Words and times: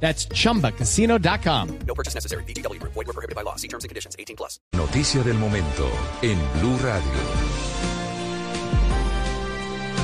That's 0.00 0.28
chumbacasino.com. 0.28 1.78
No 1.86 1.94
purchase 1.94 2.14
necessary. 2.14 2.44
BGW. 2.44 2.80
Void 2.82 2.94
were 2.94 3.12
prohibited 3.12 3.34
by 3.34 3.42
law. 3.42 3.56
See 3.56 3.68
terms 3.68 3.82
and 3.82 3.90
conditions. 3.90 4.14
18 4.18 4.36
plus. 4.36 4.60
Noticia 4.72 5.22
del 5.24 5.38
momento 5.38 5.90
en 6.22 6.38
Blue 6.60 6.78
Radio. 6.78 7.66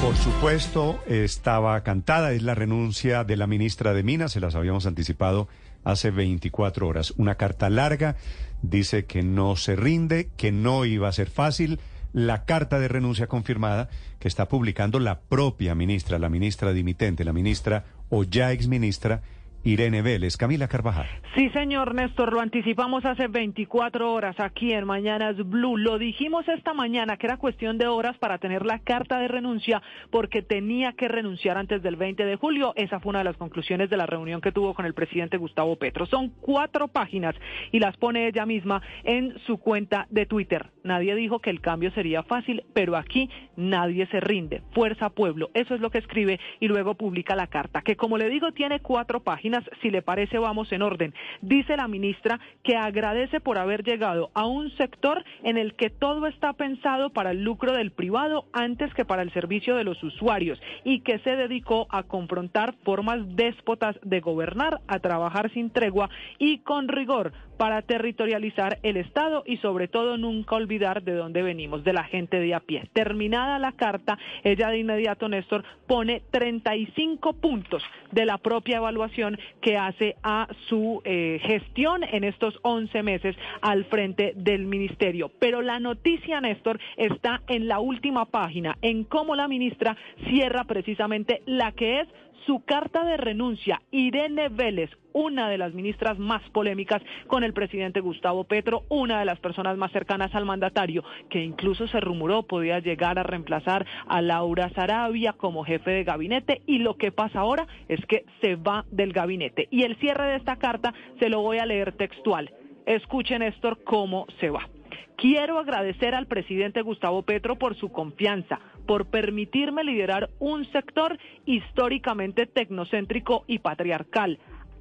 Por 0.03 0.17
supuesto, 0.17 0.98
estaba 1.07 1.81
cantada, 1.84 2.33
es 2.33 2.43
la 2.43 2.57
renuncia 2.57 3.23
de 3.23 3.37
la 3.37 3.47
ministra 3.47 3.95
de 3.95 4.03
Minas, 4.03 4.33
se 4.33 4.41
las 4.41 4.57
habíamos 4.57 4.84
anticipado 4.84 5.47
hace 5.84 6.11
24 6.11 6.89
horas. 6.89 7.12
Una 7.19 7.37
carta 7.37 7.70
larga, 7.70 8.17
dice 8.62 9.05
que 9.05 9.23
no 9.23 9.55
se 9.55 9.77
rinde, 9.77 10.29
que 10.37 10.51
no 10.51 10.87
iba 10.87 11.06
a 11.06 11.12
ser 11.12 11.31
fácil. 11.31 11.79
La 12.12 12.45
carta 12.47 12.81
de 12.81 12.89
renuncia 12.89 13.29
confirmada 13.29 13.91
que 14.19 14.27
está 14.27 14.48
publicando 14.48 14.98
la 14.98 15.20
propia 15.20 15.77
ministra, 15.77 16.19
la 16.19 16.29
ministra 16.29 16.73
dimitente, 16.73 17.25
la 17.25 17.33
ministra 17.33 17.84
o 18.11 18.25
ya 18.25 18.51
exministra 18.51 19.23
Irene 19.65 20.02
Vélez. 20.02 20.37
Camila 20.37 20.69
Carvajal. 20.69 21.07
Sí, 21.34 21.48
señor 21.51 21.95
Néstor, 21.95 22.33
lo 22.33 22.41
anticipamos 22.41 23.05
hace 23.05 23.29
24 23.29 24.12
horas 24.12 24.39
aquí 24.39 24.73
en 24.73 24.84
Mañanas 24.84 25.37
Blue. 25.37 25.77
Lo 25.77 25.98
dijimos 25.98 26.47
esta 26.48 26.75
mañana 26.75 27.16
que 27.16 27.27
era 27.27 27.37
cuestión 27.37 27.79
de 27.79 27.87
horas 27.87 28.19
para 28.19 28.39
tener 28.39 28.67
la 28.67 28.81
carta 28.81 29.19
de 29.19 29.28
renuncia 29.28 29.81
porque 30.11 30.42
tenía 30.42 30.92
que 30.92 31.09
renunciar 31.09 31.56
antes 31.59 31.83
del 31.83 31.97
20 31.97 32.25
de 32.25 32.37
julio. 32.37 32.72
Esa 32.77 33.00
fue 33.00 33.11
una 33.11 33.20
de 33.20 33.25
las 33.25 33.37
conclusiones 33.37 33.89
de 33.89 33.97
la 33.97 34.06
reunión 34.06 34.41
que 34.41 34.53
tuvo 34.53 34.75
con 34.75 34.84
el 34.84 34.95
presidente 34.95 35.37
Gustavo 35.37 35.77
Petro. 35.77 36.06
Son 36.06 36.31
cuatro 36.41 36.89
páginas 36.89 37.34
y 37.70 37.78
las 37.78 37.97
pone 37.97 38.27
ella 38.27 38.47
misma 38.47 38.83
en 39.05 39.39
su 39.47 39.59
cuenta 39.59 40.06
de 40.11 40.27
Twitter. 40.27 40.70
Nadie 40.83 41.15
dijo 41.15 41.39
que 41.39 41.50
el 41.50 41.61
cambio 41.61 41.92
sería 41.92 42.22
fácil, 42.25 42.65
pero 42.75 42.97
aquí 42.97 43.31
nadie 43.56 44.06
se 44.06 44.20
rinde. 44.20 44.62
Fuerza 44.72 45.11
Pueblo, 45.11 45.50
eso 45.55 45.75
es 45.75 45.81
lo 45.81 45.91
que 45.91 45.98
escribe 45.98 46.41
y 46.61 46.69
luego 46.69 46.94
publica 46.94 47.37
la 47.37 47.47
carta, 47.47 47.83
que 47.83 47.97
como 47.97 48.19
le 48.19 48.28
digo 48.28 48.53
tiene 48.53 48.81
cuatro 48.81 49.20
páginas 49.20 49.52
si 49.81 49.91
le 49.91 50.03
parece, 50.03 50.39
vamos 50.39 50.70
en 50.72 50.83
orden. 50.83 51.14
Dice 51.41 51.77
la 51.77 51.89
ministra 51.89 52.41
que 52.62 52.77
agradece 52.77 53.41
por 53.41 53.59
haber 53.59 53.83
llegado 53.83 54.31
a 54.34 54.47
un 54.47 54.70
sector 54.77 55.25
en 55.42 55.59
el 55.59 55.75
que 55.75 55.91
todo 55.91 56.27
está 56.27 56.53
pensado 56.53 57.11
para 57.11 57.33
el 57.33 57.42
lucro 57.42 57.72
del 57.72 57.92
privado 57.92 58.47
antes 58.53 58.92
que 58.94 59.05
para 59.05 59.22
el 59.22 59.33
servicio 59.33 59.77
de 59.77 59.84
los 59.84 60.03
usuarios 60.03 60.61
y 60.84 61.00
que 61.00 61.19
se 61.20 61.36
dedicó 61.36 61.86
a 61.91 62.05
confrontar 62.05 62.75
formas 62.84 63.20
déspotas 63.36 63.97
de 64.03 64.20
gobernar, 64.20 64.81
a 64.86 64.98
trabajar 64.98 65.50
sin 65.53 65.70
tregua 65.70 66.09
y 66.39 66.59
con 66.59 66.89
rigor 66.89 67.33
para 67.63 67.81
territorializar 67.81 68.81
el 68.83 68.97
Estado 68.97 69.45
y 69.47 69.59
sobre 69.59 69.87
todo 69.87 70.17
nunca 70.17 70.57
olvidar 70.57 71.05
de 71.05 71.15
dónde 71.15 71.45
venimos, 71.45 71.85
de 71.85 71.93
la 71.93 72.03
gente 72.03 72.41
de 72.41 72.57
a 72.57 72.59
pie. 72.59 72.89
Terminada 72.93 73.61
la 73.61 73.71
carta, 73.71 74.19
ella 74.43 74.69
de 74.71 74.79
inmediato, 74.79 75.29
Néstor, 75.29 75.63
pone 75.87 76.23
35 76.33 77.35
puntos 77.35 77.85
de 78.11 78.27
la 78.27 78.39
propia 78.39 78.79
evaluación 78.79 79.39
que 79.61 79.77
hace 79.77 80.17
a 80.25 80.49
su 80.67 81.03
eh, 81.05 81.39
gestión 81.41 82.03
en 82.03 82.25
estos 82.25 82.59
11 82.63 83.01
meses 83.05 83.37
al 83.61 83.85
frente 83.85 84.33
del 84.35 84.65
ministerio. 84.65 85.31
Pero 85.39 85.63
la 85.63 85.79
noticia, 85.79 86.41
Néstor, 86.41 86.81
está 86.97 87.43
en 87.47 87.69
la 87.69 87.79
última 87.79 88.25
página, 88.25 88.77
en 88.83 89.05
cómo 89.05 89.37
la 89.37 89.47
ministra 89.47 89.97
cierra 90.29 90.65
precisamente 90.65 91.43
la 91.47 91.71
que 91.71 92.01
es 92.01 92.09
su 92.47 92.64
carta 92.64 93.04
de 93.04 93.16
renuncia, 93.16 93.82
Irene 93.91 94.48
Vélez, 94.48 94.91
una 95.12 95.48
de 95.48 95.58
las 95.58 95.75
ministras 95.75 96.19
más 96.19 96.42
polémicas 96.50 97.03
con 97.26 97.44
el 97.44 97.53
presidente 97.53 98.00
Gustavo 98.00 98.44
Petro, 98.44 98.82
una 98.88 99.19
de 99.19 99.25
las 99.25 99.38
personas 99.41 99.76
más 99.76 99.92
cercanas 99.92 100.34
al 100.34 100.44
mandatario, 100.44 101.04
que 101.30 101.42
incluso 101.42 101.86
se 101.86 102.00
rumoró 102.00 102.42
podía 102.44 102.78
llegar 102.80 103.19
a 103.19 103.22
reemplazar 103.22 103.86
a 104.06 104.22
Laura 104.22 104.70
Sarabia 104.70 105.34
como 105.34 105.64
jefe 105.64 105.91
de 105.91 106.04
gabinete 106.04 106.62
y 106.66 106.78
lo 106.78 106.97
que 106.97 107.12
pasa 107.12 107.41
ahora 107.41 107.66
es 107.88 108.04
que 108.06 108.25
se 108.41 108.56
va 108.56 108.84
del 108.91 109.12
gabinete. 109.12 109.69
Y 109.70 109.82
el 109.82 109.97
cierre 109.97 110.26
de 110.28 110.36
esta 110.36 110.56
carta 110.56 110.94
se 111.19 111.28
lo 111.28 111.41
voy 111.41 111.59
a 111.59 111.66
leer 111.66 111.92
textual. 111.92 112.50
Escuchen, 112.86 113.41
Néstor, 113.41 113.84
cómo 113.84 114.26
se 114.41 114.50
va. 114.50 114.69
Quiero 115.16 115.59
agradecer 115.59 116.16
al 116.16 116.26
presidente 116.26 116.82
Gustavo 116.82 117.22
Petro 117.22 117.56
por 117.56 117.76
su 117.76 117.92
confianza, 117.92 118.59
por 118.87 119.06
permitirme 119.06 119.84
liderar 119.84 120.31
un 120.38 120.65
sector 120.72 121.19
históricamente 121.47 122.47
tecnocéntrico 122.47 123.44
y 123.47 123.59
patriarcal. 123.59 124.38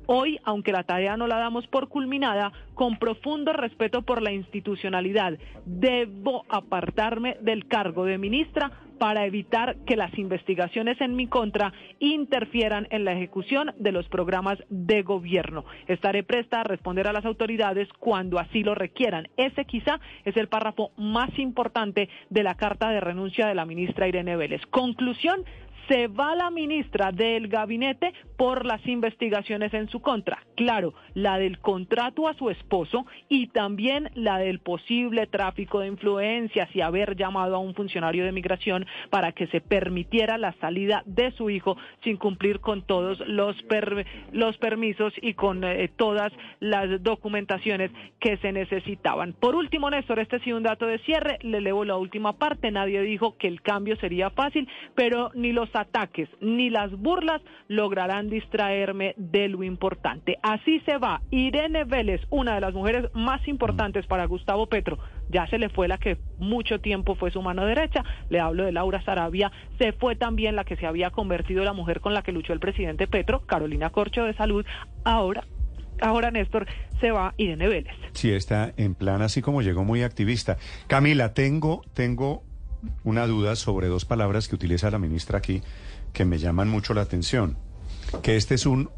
Hoy, 0.07 0.39
aunque 0.43 0.71
la 0.71 0.83
tarea 0.83 1.15
no 1.15 1.27
la 1.27 1.37
damos 1.37 1.67
por 1.67 1.87
culminada, 1.87 2.51
con 2.73 2.97
profundo 2.97 3.53
respeto 3.53 4.01
por 4.01 4.21
la 4.21 4.31
institucionalidad, 4.31 5.37
debo 5.65 6.43
apartarme 6.49 7.37
del 7.41 7.67
cargo 7.67 8.05
de 8.05 8.17
ministra 8.17 8.71
para 9.01 9.25
evitar 9.25 9.77
que 9.87 9.95
las 9.95 10.15
investigaciones 10.19 11.01
en 11.01 11.15
mi 11.15 11.25
contra 11.25 11.73
interfieran 11.97 12.87
en 12.91 13.03
la 13.03 13.13
ejecución 13.13 13.73
de 13.79 13.91
los 13.91 14.07
programas 14.09 14.59
de 14.69 15.01
gobierno. 15.01 15.65
Estaré 15.87 16.21
presta 16.21 16.61
a 16.61 16.65
responder 16.65 17.07
a 17.07 17.11
las 17.11 17.25
autoridades 17.25 17.89
cuando 17.97 18.37
así 18.37 18.61
lo 18.61 18.75
requieran. 18.75 19.27
Ese 19.37 19.65
quizá 19.65 19.99
es 20.23 20.37
el 20.37 20.49
párrafo 20.49 20.91
más 20.97 21.31
importante 21.39 22.09
de 22.29 22.43
la 22.43 22.53
carta 22.53 22.91
de 22.91 22.99
renuncia 22.99 23.47
de 23.47 23.55
la 23.55 23.65
ministra 23.65 24.07
Irene 24.07 24.35
Vélez. 24.35 24.61
Conclusión, 24.67 25.45
se 25.87 26.07
va 26.07 26.35
la 26.35 26.49
ministra 26.49 27.11
del 27.11 27.47
gabinete 27.47 28.13
por 28.37 28.65
las 28.65 28.85
investigaciones 28.87 29.73
en 29.73 29.89
su 29.89 30.01
contra. 30.01 30.39
Claro, 30.55 30.93
la 31.13 31.37
del 31.37 31.59
contrato 31.59 32.27
a 32.27 32.33
su 32.33 32.49
esposo 32.49 33.05
y 33.29 33.47
también 33.47 34.09
la 34.15 34.37
del 34.37 34.59
posible 34.59 35.27
tráfico 35.27 35.79
de 35.79 35.87
influencias 35.87 36.69
y 36.75 36.81
haber 36.81 37.15
llamado 37.15 37.55
a 37.55 37.59
un 37.59 37.73
funcionario 37.73 38.25
de 38.25 38.31
migración 38.31 38.85
para 39.09 39.31
que 39.31 39.47
se 39.47 39.61
permitiera 39.61 40.37
la 40.37 40.53
salida 40.53 41.03
de 41.05 41.31
su 41.31 41.49
hijo 41.49 41.77
sin 42.03 42.17
cumplir 42.17 42.59
con 42.59 42.83
todos 42.83 43.19
los, 43.27 43.57
los 44.31 44.57
permisos 44.57 45.13
y 45.21 45.33
con 45.33 45.63
eh, 45.63 45.89
todas 45.95 46.31
las 46.59 47.01
documentaciones 47.03 47.91
que 48.19 48.37
se 48.37 48.51
necesitaban. 48.51 49.33
Por 49.33 49.55
último, 49.55 49.89
Néstor, 49.89 50.19
este 50.19 50.39
sí 50.39 50.51
un 50.53 50.63
dato 50.63 50.85
de 50.85 50.99
cierre, 50.99 51.39
le 51.41 51.61
levo 51.61 51.85
la 51.85 51.97
última 51.97 52.33
parte, 52.33 52.71
nadie 52.71 53.01
dijo 53.01 53.37
que 53.37 53.47
el 53.47 53.61
cambio 53.61 53.95
sería 53.97 54.29
fácil, 54.29 54.67
pero 54.95 55.31
ni 55.33 55.51
los 55.51 55.70
ataques 55.75 56.29
ni 56.39 56.69
las 56.69 56.91
burlas 56.91 57.41
lograrán 57.67 58.29
distraerme 58.29 59.13
de 59.17 59.47
lo 59.49 59.63
importante. 59.63 60.37
Así 60.41 60.79
se 60.81 60.97
va. 60.97 61.21
Irene 61.31 61.83
Vélez, 61.83 62.21
una 62.29 62.55
de 62.55 62.61
las 62.61 62.73
mujeres 62.73 63.09
más 63.13 63.47
importantes 63.47 64.05
para 64.05 64.25
Gustavo 64.25 64.67
Petro, 64.67 64.97
ya 65.29 65.47
se 65.47 65.57
le 65.57 65.69
fue 65.69 65.87
la 65.87 65.97
que 65.97 66.17
mucho 66.39 66.79
tiempo 66.79 67.15
fue 67.15 67.31
su 67.31 67.41
mano 67.41 67.65
derecha, 67.65 68.03
le 68.29 68.39
hablo 68.39 68.65
de 68.65 68.71
Laura 68.71 69.03
Sarabia, 69.03 69.51
se 69.79 69.93
fue 69.93 70.15
también 70.15 70.55
la 70.55 70.63
que 70.63 70.75
se 70.75 70.85
había 70.85 71.09
convertido 71.11 71.63
la 71.63 71.73
mujer 71.73 72.01
con 72.01 72.13
la 72.13 72.21
que 72.21 72.31
luchó 72.31 72.53
el 72.53 72.59
presidente 72.59 73.07
Petro, 73.07 73.45
Carolina 73.45 73.89
Corcho 73.89 74.23
de 74.23 74.33
Salud, 74.33 74.65
ahora 75.03 75.43
ahora 76.01 76.31
Néstor 76.31 76.65
se 76.99 77.11
va 77.11 77.33
Irene 77.37 77.67
Vélez. 77.67 77.93
Sí, 78.13 78.31
está 78.31 78.73
en 78.77 78.95
plan 78.95 79.21
así 79.21 79.41
como 79.41 79.61
llegó 79.61 79.83
muy 79.83 80.03
activista. 80.03 80.57
Camila, 80.87 81.33
tengo, 81.33 81.83
tengo 81.93 82.43
una 83.03 83.27
duda 83.27 83.55
sobre 83.55 83.87
dos 83.87 84.05
palabras 84.05 84.47
que 84.47 84.55
utiliza 84.55 84.91
la 84.91 84.99
ministra 84.99 85.37
aquí 85.37 85.61
que 86.13 86.25
me 86.25 86.37
llaman 86.37 86.69
mucho 86.69 86.93
la 86.93 87.01
atención. 87.01 87.57
Que 88.21 88.35
este 88.35 88.55
es 88.55 88.65
un, 88.65 88.89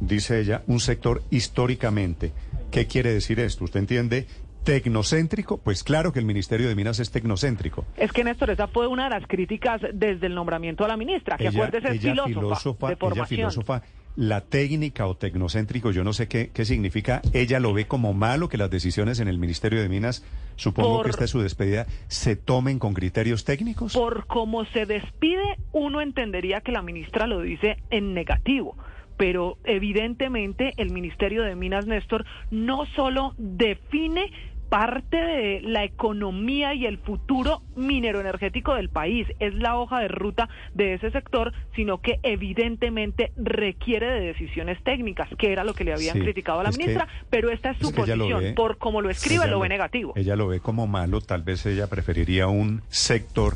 dice 0.00 0.40
ella, 0.40 0.62
un 0.66 0.80
sector 0.80 1.22
históricamente. 1.30 2.32
¿Qué 2.70 2.86
quiere 2.86 3.12
decir 3.12 3.40
esto? 3.40 3.64
¿Usted 3.64 3.80
entiende 3.80 4.26
tecnocéntrico? 4.64 5.58
Pues 5.58 5.84
claro 5.84 6.12
que 6.12 6.18
el 6.18 6.24
Ministerio 6.24 6.68
de 6.68 6.74
Minas 6.74 6.98
es 6.98 7.10
tecnocéntrico. 7.10 7.84
Es 7.96 8.12
que 8.12 8.24
Néstor, 8.24 8.50
esa 8.50 8.66
fue 8.66 8.86
una 8.86 9.04
de 9.04 9.10
las 9.10 9.26
críticas 9.26 9.80
desde 9.92 10.26
el 10.26 10.34
nombramiento 10.34 10.84
a 10.84 10.88
la 10.88 10.96
ministra, 10.96 11.36
que 11.36 11.48
acuérdese 11.48 11.88
es 11.88 12.00
filósofa, 12.00 12.88
de 12.88 12.96
formación. 12.96 13.40
Ella 13.40 13.50
filósofa 13.50 13.82
la 14.16 14.40
técnica 14.42 15.06
o 15.06 15.16
tecnocéntrico, 15.16 15.90
yo 15.90 16.04
no 16.04 16.12
sé 16.12 16.28
qué, 16.28 16.50
qué 16.52 16.64
significa, 16.64 17.20
ella 17.32 17.60
lo 17.60 17.72
ve 17.72 17.86
como 17.86 18.14
malo 18.14 18.48
que 18.48 18.58
las 18.58 18.70
decisiones 18.70 19.20
en 19.20 19.28
el 19.28 19.38
Ministerio 19.38 19.80
de 19.80 19.88
Minas, 19.88 20.24
supongo 20.56 21.02
que 21.02 21.10
esta 21.10 21.24
es 21.24 21.30
su 21.30 21.40
despedida, 21.40 21.86
se 22.08 22.36
tomen 22.36 22.78
con 22.78 22.94
criterios 22.94 23.44
técnicos. 23.44 23.94
Por 23.94 24.26
cómo 24.26 24.64
se 24.66 24.86
despide, 24.86 25.58
uno 25.72 26.00
entendería 26.00 26.60
que 26.60 26.72
la 26.72 26.82
ministra 26.82 27.26
lo 27.26 27.40
dice 27.40 27.78
en 27.90 28.14
negativo 28.14 28.76
pero 29.16 29.58
evidentemente 29.62 30.72
el 30.76 30.90
Ministerio 30.90 31.42
de 31.42 31.54
Minas 31.54 31.86
Néstor 31.86 32.24
no 32.50 32.84
solo 32.96 33.34
define 33.38 34.32
parte 34.68 35.16
de 35.16 35.60
la 35.62 35.84
economía 35.84 36.74
y 36.74 36.86
el 36.86 36.98
futuro 36.98 37.62
minero 37.76 38.20
energético 38.20 38.74
del 38.74 38.88
país. 38.88 39.26
Es 39.38 39.54
la 39.54 39.76
hoja 39.78 40.00
de 40.00 40.08
ruta 40.08 40.48
de 40.74 40.94
ese 40.94 41.10
sector, 41.10 41.52
sino 41.76 41.98
que 42.00 42.18
evidentemente 42.22 43.32
requiere 43.36 44.06
de 44.06 44.20
decisiones 44.20 44.82
técnicas, 44.82 45.28
que 45.38 45.52
era 45.52 45.64
lo 45.64 45.74
que 45.74 45.84
le 45.84 45.92
habían 45.92 46.14
Sí, 46.16 46.20
criticado 46.22 46.60
a 46.60 46.64
la 46.64 46.70
que- 46.70 46.78
ministra, 46.78 47.08
pero 47.30 47.50
esta 47.50 47.70
es 47.70 47.78
su 47.78 47.88
es 47.88 47.92
posición. 47.94 48.40
ve- 48.40 48.52
Por 48.54 48.78
como 48.78 49.00
lo 49.00 49.10
escribe, 49.10 49.46
lo 49.48 49.60
ve 49.60 49.68
negativo. 49.68 50.12
Ella 50.16 50.36
lo 50.36 50.48
ve 50.48 50.60
como 50.60 50.86
malo, 50.86 51.20
tal 51.20 51.42
vez 51.42 51.64
ella 51.66 51.86
preferiría 51.88 52.46
un 52.48 52.82
sector 52.88 53.54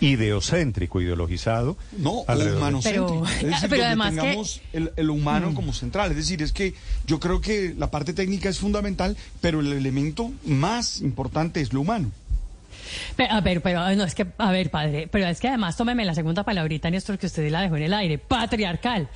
ideocéntrico, 0.00 1.00
ideologizado. 1.00 1.76
No, 1.98 2.24
humanocéntrico. 2.56 3.24
Pero- 3.24 3.26
es 3.26 3.42
decir, 3.54 3.68
pero 3.70 3.84
además 3.84 4.10
que- 4.12 4.20
tengamos 4.20 4.60
el, 4.72 4.92
el 4.96 5.10
humano 5.10 5.54
como 5.54 5.72
central. 5.72 6.10
Es 6.10 6.16
decir, 6.16 6.42
es 6.42 6.52
que 6.52 6.74
yo 7.06 7.20
creo 7.20 7.40
que 7.40 7.74
la 7.76 7.90
parte 7.90 8.12
técnica 8.12 8.48
es 8.48 8.58
fundamental, 8.58 9.16
pero 9.40 9.60
el 9.60 9.72
elemento 9.72 10.30
más 10.44 11.00
importante 11.00 11.60
es 11.60 11.72
lo 11.72 11.80
humano. 11.80 12.10
Pero, 13.16 13.32
a 13.34 13.40
ver, 13.40 13.60
pero 13.62 13.94
no 13.94 14.04
es 14.04 14.14
que, 14.14 14.26
a 14.38 14.50
ver, 14.52 14.70
padre, 14.70 15.08
pero 15.10 15.26
es 15.26 15.40
que 15.40 15.48
además 15.48 15.76
tómeme 15.76 16.04
la 16.04 16.14
segunda 16.14 16.42
palabrita, 16.44 16.90
Néstor, 16.90 17.18
que 17.18 17.26
usted 17.26 17.50
la 17.50 17.60
dejó 17.62 17.76
en 17.76 17.82
el 17.84 17.94
aire, 17.94 18.18
patriarcal. 18.18 19.08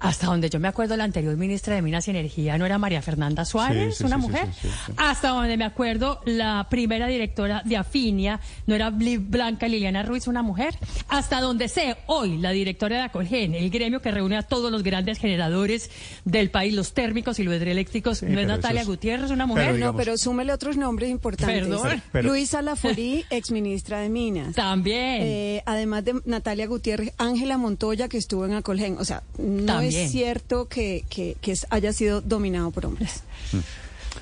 Hasta 0.00 0.26
donde 0.26 0.50
yo 0.50 0.58
me 0.58 0.66
acuerdo, 0.68 0.96
la 0.96 1.04
anterior 1.04 1.36
ministra 1.36 1.76
de 1.76 1.82
Minas 1.82 2.08
y 2.08 2.10
Energía 2.10 2.58
no 2.58 2.66
era 2.66 2.76
María 2.76 3.00
Fernanda 3.02 3.44
Suárez, 3.44 3.94
Sí, 3.96 3.98
sí, 3.98 4.04
una 4.04 4.16
sí, 4.16 4.22
mujer. 4.22 4.46
sí, 4.52 4.68
sí, 4.68 4.68
sí. 4.86 4.92
Hasta 4.96 5.28
donde 5.28 5.56
me 5.56 5.64
acuerdo, 5.64 6.20
la 6.24 6.66
primera 6.68 7.06
directora 7.06 7.62
de 7.64 7.76
Afinia 7.76 8.40
no 8.66 8.74
era 8.74 8.90
Blanca 8.90 9.68
Liliana 9.68 10.02
Ruiz, 10.02 10.26
una 10.26 10.42
mujer. 10.42 10.74
Hasta 11.08 11.40
donde 11.40 11.68
sé, 11.68 11.96
hoy, 12.06 12.38
la 12.38 12.50
directora 12.50 12.96
de 12.96 13.02
Acolgen, 13.02 13.54
el 13.54 13.70
gremio 13.70 14.02
que 14.02 14.10
reúne 14.10 14.36
a 14.36 14.42
todos 14.42 14.72
los 14.72 14.82
grandes 14.82 15.18
generadores 15.18 15.88
del 16.24 16.50
país, 16.50 16.74
los 16.74 16.94
térmicos 16.94 17.38
y 17.38 17.44
los 17.44 17.54
hidroeléctricos, 17.54 18.22
no 18.22 18.28
es 18.28 18.34
pero 18.34 18.48
Natalia 18.48 18.80
es- 18.80 18.86
Gutiérrez, 18.88 19.30
una 19.30 19.44
pero 19.44 19.46
mujer. 19.46 19.74
digamos- 19.76 19.92
No, 19.94 19.96
pero 19.98 20.18
súmele 20.18 20.52
otros 20.52 20.76
nombres 20.76 21.10
importantes. 21.10 21.60
Perdón. 21.60 22.02
Pero- 22.10 22.28
Luisa 22.28 22.60
Laforí, 22.62 23.11
exministra 23.30 24.00
de 24.00 24.08
Minas. 24.08 24.54
También. 24.54 25.22
Eh, 25.22 25.62
además 25.66 26.04
de 26.04 26.20
Natalia 26.24 26.66
Gutiérrez, 26.66 27.12
Ángela 27.18 27.58
Montoya, 27.58 28.08
que 28.08 28.18
estuvo 28.18 28.44
en 28.46 28.52
Acolgen. 28.54 28.96
O 28.98 29.04
sea, 29.04 29.22
no 29.38 29.64
También. 29.66 30.04
es 30.06 30.10
cierto 30.10 30.68
que, 30.68 31.04
que, 31.08 31.36
que 31.40 31.54
haya 31.70 31.92
sido 31.92 32.20
dominado 32.20 32.70
por 32.70 32.86
hombres. 32.86 33.22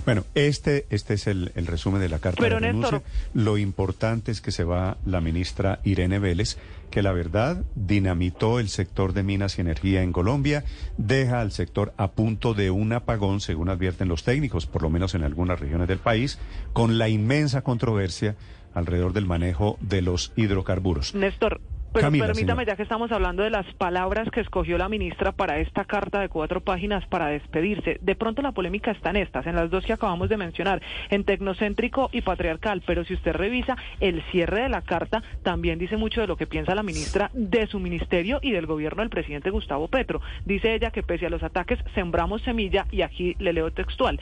Bueno, 0.07 0.25
este, 0.35 0.87
este 0.91 1.15
es 1.15 1.27
el, 1.27 1.53
el 1.57 1.67
resumen 1.67 2.01
de 2.01 2.09
la 2.09 2.21
carta 2.21 2.41
Pero, 2.41 2.57
de 2.57 2.69
renuncia. 2.69 2.99
Néstor- 2.99 3.03
Lo 3.35 3.59
importante 3.59 4.31
es 4.31 4.41
que 4.41 4.53
se 4.53 4.65
va 4.65 4.97
la 5.05 5.21
ministra 5.21 5.81
Irene 5.85 6.19
Vélez, 6.21 6.59
que 6.91 7.03
la 7.03 7.13
verdad 7.13 7.63
dinamitó 7.75 8.61
el 8.61 8.69
sector 8.69 9.13
de 9.13 9.23
minas 9.25 9.59
y 9.59 9.61
energía 9.61 10.03
en 10.03 10.13
Colombia, 10.13 10.65
deja 10.97 11.41
al 11.41 11.53
sector 11.53 11.93
a 11.97 12.13
punto 12.13 12.55
de 12.55 12.71
un 12.71 12.93
apagón, 12.93 13.41
según 13.41 13.69
advierten 13.69 14.09
los 14.09 14.23
técnicos, 14.25 14.67
por 14.67 14.83
lo 14.83 14.91
menos 14.91 15.15
en 15.15 15.23
algunas 15.25 15.59
regiones 15.61 15.89
del 15.89 15.99
país, 15.99 16.39
con 16.73 16.99
la 16.99 17.09
inmensa 17.09 17.63
controversia 17.63 18.37
alrededor 18.75 19.12
del 19.12 19.26
manejo 19.26 19.76
de 19.81 20.02
los 20.02 20.32
hidrocarburos. 20.37 21.14
Néstor, 21.14 21.61
pero 21.93 22.06
Camila, 22.06 22.26
permítame, 22.26 22.62
señora. 22.62 22.64
ya 22.72 22.76
que 22.76 22.84
estamos 22.84 23.11
hablando 23.11 23.43
de 23.43 23.50
las 23.50 23.67
palabras 23.75 24.31
que 24.31 24.40
escogió 24.40 24.78
la 24.78 24.88
ministra 24.88 25.32
para 25.32 25.58
esta 25.58 25.84
carta 25.84 26.20
de 26.20 26.28
cuatro 26.28 26.61
páginas 26.61 27.05
para 27.06 27.26
despedirse, 27.26 27.99
de 28.00 28.14
pronto 28.14 28.43
la 28.43 28.52
polémica 28.52 28.93
está 28.93 29.11
en 29.11 29.17
estas, 29.17 29.44
en 29.49 29.56
las 29.56 29.70
dos 29.70 29.84
que 29.84 29.94
acabamos 29.94 30.28
de 30.28 30.37
mencionar, 30.37 30.81
en 31.08 31.25
tecnocéntrico 31.25 32.08
y 32.12 32.20
patriarcal, 32.20 32.82
pero 32.87 33.05
si 33.05 33.14
usted 33.14 33.32
revisa 33.32 33.76
el 33.99 34.22
cierre 34.31 34.62
de 34.62 34.69
la 34.69 34.82
carta, 34.82 35.25
también 35.43 35.81
dice 35.81 35.96
mucho 35.96 36.20
de 36.20 36.28
lo 36.28 36.37
que 36.37 36.46
piensa 36.46 36.76
la 36.76 36.84
ministra 36.84 37.28
de 37.34 37.67
su 37.67 37.81
ministerio 37.81 38.38
y 38.40 38.52
del 38.52 38.67
gobierno 38.67 39.02
del 39.02 39.11
presidente 39.11 39.50
Gustavo 39.50 39.88
Petro. 39.88 40.20
Dice 40.44 40.75
ella 40.75 40.93
que 40.93 41.02
pese 41.02 41.26
a 41.26 41.31
los 41.31 41.43
ataques 41.43 41.81
sembramos 41.96 42.43
semilla 42.43 42.87
y 42.93 43.02
aquí 43.02 43.34
le 43.40 43.52
leo 43.52 43.72
textual. 43.72 44.20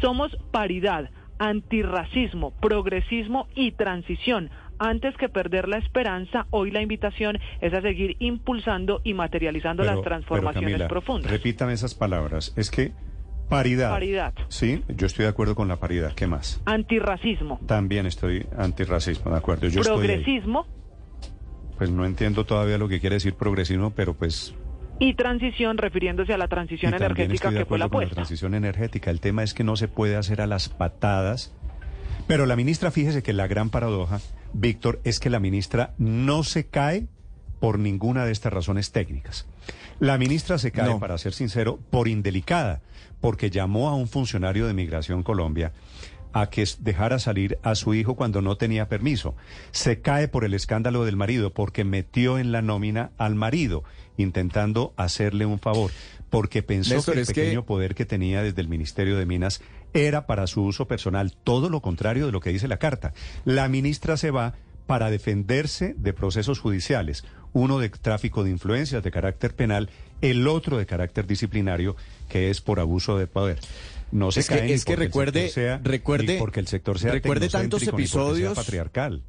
Somos 0.00 0.36
paridad, 0.52 1.10
antirracismo, 1.38 2.52
progresismo 2.60 3.48
y 3.54 3.72
transición. 3.72 4.50
Antes 4.80 5.16
que 5.16 5.28
perder 5.28 5.68
la 5.68 5.78
esperanza, 5.78 6.46
hoy 6.50 6.70
la 6.70 6.80
invitación 6.82 7.38
es 7.60 7.74
a 7.74 7.80
seguir 7.80 8.16
impulsando 8.20 9.00
y 9.02 9.14
materializando 9.14 9.82
Pero- 9.82 9.96
las 9.96 10.04
transformaciones 10.04 10.70
Camila, 10.72 10.88
profundas. 10.88 11.30
Repítame 11.30 11.72
esas 11.72 11.94
palabras. 11.94 12.52
Es 12.56 12.70
que 12.70 12.92
paridad. 13.48 13.90
Paridad. 13.90 14.34
Sí, 14.48 14.84
yo 14.88 15.06
estoy 15.06 15.24
de 15.24 15.30
acuerdo 15.30 15.54
con 15.56 15.66
la 15.66 15.76
paridad. 15.76 16.12
¿Qué 16.14 16.26
más? 16.28 16.62
Antirracismo, 16.64 17.58
También 17.66 18.06
estoy 18.06 18.46
antirracismo, 18.56 19.32
de 19.32 19.38
acuerdo. 19.38 19.66
Yo 19.68 19.80
estoy 19.80 20.00
ahí. 20.00 20.06
progresismo 20.22 20.66
Pues 21.76 21.90
no 21.90 22.04
entiendo 22.04 22.44
todavía 22.44 22.76
lo 22.78 22.88
que 22.88 23.00
quiere 23.00 23.14
decir 23.16 23.34
progresismo, 23.34 23.90
pero 23.90 24.14
pues 24.14 24.54
y 25.00 25.14
transición, 25.14 25.78
refiriéndose 25.78 26.32
a 26.34 26.38
la 26.38 26.48
transición 26.48 26.94
energética 26.94 27.34
estoy 27.34 27.54
de 27.54 27.58
que 27.60 27.64
fue 27.66 27.78
la 27.78 27.84
acuerdo 27.86 27.90
con 27.92 28.00
la 28.00 28.04
apuesta. 28.06 28.14
transición 28.16 28.54
energética. 28.54 29.10
El 29.10 29.20
tema 29.20 29.42
es 29.42 29.54
que 29.54 29.64
no 29.64 29.76
se 29.76 29.88
puede 29.88 30.16
hacer 30.16 30.40
a 30.40 30.46
las 30.46 30.68
patadas. 30.68 31.52
Pero 32.26 32.44
la 32.46 32.56
ministra, 32.56 32.90
fíjese 32.90 33.22
que 33.22 33.32
la 33.32 33.46
gran 33.46 33.70
paradoja, 33.70 34.20
Víctor, 34.52 35.00
es 35.04 35.18
que 35.20 35.30
la 35.30 35.40
ministra 35.40 35.94
no 35.98 36.42
se 36.42 36.66
cae 36.66 37.06
por 37.60 37.78
ninguna 37.78 38.24
de 38.24 38.32
estas 38.32 38.52
razones 38.52 38.92
técnicas. 38.92 39.46
La 39.98 40.18
ministra 40.18 40.58
se 40.58 40.70
cae, 40.70 40.86
No. 40.88 41.00
para 41.00 41.16
ser 41.18 41.32
sincero, 41.32 41.78
por 41.90 42.06
indelicada, 42.06 42.82
porque 43.20 43.50
llamó 43.50 43.88
a 43.88 43.94
un 43.94 44.08
funcionario 44.08 44.66
de 44.66 44.74
Migración 44.74 45.22
Colombia 45.22 45.72
a 46.32 46.50
que 46.50 46.64
dejara 46.80 47.18
salir 47.18 47.58
a 47.62 47.74
su 47.74 47.94
hijo 47.94 48.14
cuando 48.14 48.42
no 48.42 48.56
tenía 48.56 48.88
permiso. 48.88 49.34
Se 49.70 50.00
cae 50.00 50.28
por 50.28 50.44
el 50.44 50.54
escándalo 50.54 51.04
del 51.04 51.16
marido 51.16 51.52
porque 51.52 51.84
metió 51.84 52.38
en 52.38 52.52
la 52.52 52.62
nómina 52.62 53.10
al 53.18 53.34
marido, 53.34 53.84
intentando 54.16 54.92
hacerle 54.96 55.46
un 55.46 55.58
favor, 55.58 55.90
porque 56.30 56.62
pensó 56.62 56.94
Néstor, 56.96 57.14
que 57.14 57.20
el 57.20 57.26
que- 57.26 57.34
pequeño 57.34 57.64
poder 57.64 57.94
que 57.94 58.04
tenía 58.04 58.42
desde 58.42 58.60
el 58.60 58.68
Ministerio 58.68 59.16
de 59.16 59.26
Minas 59.26 59.60
era 59.94 60.26
para 60.26 60.46
su 60.46 60.64
uso 60.64 60.86
personal, 60.86 61.34
todo 61.44 61.70
lo 61.70 61.80
contrario 61.80 62.26
de 62.26 62.32
lo 62.32 62.40
que 62.40 62.50
dice 62.50 62.68
la 62.68 62.78
carta. 62.78 63.14
La 63.44 63.68
ministra 63.68 64.16
se 64.16 64.30
va 64.30 64.54
para 64.86 65.10
defenderse 65.10 65.94
de 65.98 66.12
procesos 66.12 66.60
judiciales, 66.60 67.24
uno 67.52 67.78
de 67.78 67.88
tráfico 67.90 68.44
de 68.44 68.50
influencias 68.50 69.02
de 69.02 69.10
carácter 69.10 69.54
penal, 69.54 69.90
el 70.20 70.46
otro 70.48 70.76
de 70.78 70.86
carácter 70.86 71.26
disciplinario, 71.26 71.94
que 72.28 72.50
es 72.50 72.60
por 72.60 72.80
abuso 72.80 73.16
de 73.18 73.26
poder. 73.26 73.58
No 74.10 74.32
se 74.32 74.40
Es 74.40 74.48
que- 74.48 74.56
cae 74.58 74.66
ni 74.66 74.72
es 74.72 74.84
que 74.84 74.96
recuerde- 74.96 75.48
sea- 75.50 75.80
recuerde- 75.82 76.38
porque 76.38 76.60
el 76.60 76.66
sector 76.66 76.98
sea 76.98 77.12
recuerde 77.12 77.48
tantos 77.48 77.82
episodios- 77.86 78.54
patriarcal. 78.56 79.22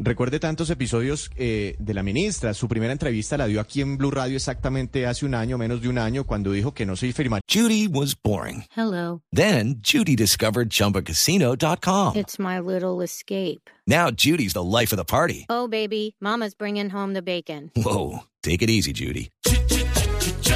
Recuerde 0.00 0.38
tantos 0.38 0.70
episodios 0.70 1.28
eh, 1.36 1.74
de 1.80 1.92
la 1.94 2.04
ministra. 2.04 2.54
Su 2.54 2.68
primera 2.68 2.92
entrevista 2.92 3.36
la 3.36 3.48
dio 3.48 3.60
aquí 3.60 3.80
en 3.80 3.98
Blue 3.98 4.12
Radio 4.12 4.36
exactamente 4.36 5.06
hace 5.06 5.26
un 5.26 5.34
año, 5.34 5.58
menos 5.58 5.80
de 5.82 5.88
un 5.88 5.98
año, 5.98 6.22
cuando 6.22 6.52
dijo 6.52 6.72
que 6.72 6.86
no 6.86 6.94
se 6.94 7.12
firmaría 7.12 7.42
Judy 7.52 7.88
was 7.88 8.14
boring. 8.22 8.64
Hello. 8.76 9.22
Then 9.34 9.80
Judy 9.84 10.14
discovered 10.14 10.68
ChumbaCasino.com. 10.68 12.16
It's 12.16 12.38
my 12.38 12.60
little 12.60 13.02
escape. 13.02 13.62
Now 13.86 14.10
Judy's 14.16 14.52
the 14.52 14.62
life 14.62 14.94
of 14.94 14.98
the 14.98 15.04
party. 15.04 15.46
Oh, 15.48 15.66
baby, 15.68 16.14
Mama's 16.20 16.54
bringing 16.56 16.90
home 16.94 17.14
the 17.14 17.22
bacon. 17.22 17.72
Whoa, 17.74 18.20
take 18.42 18.62
it 18.62 18.70
easy, 18.70 18.92
Judy. 18.92 19.30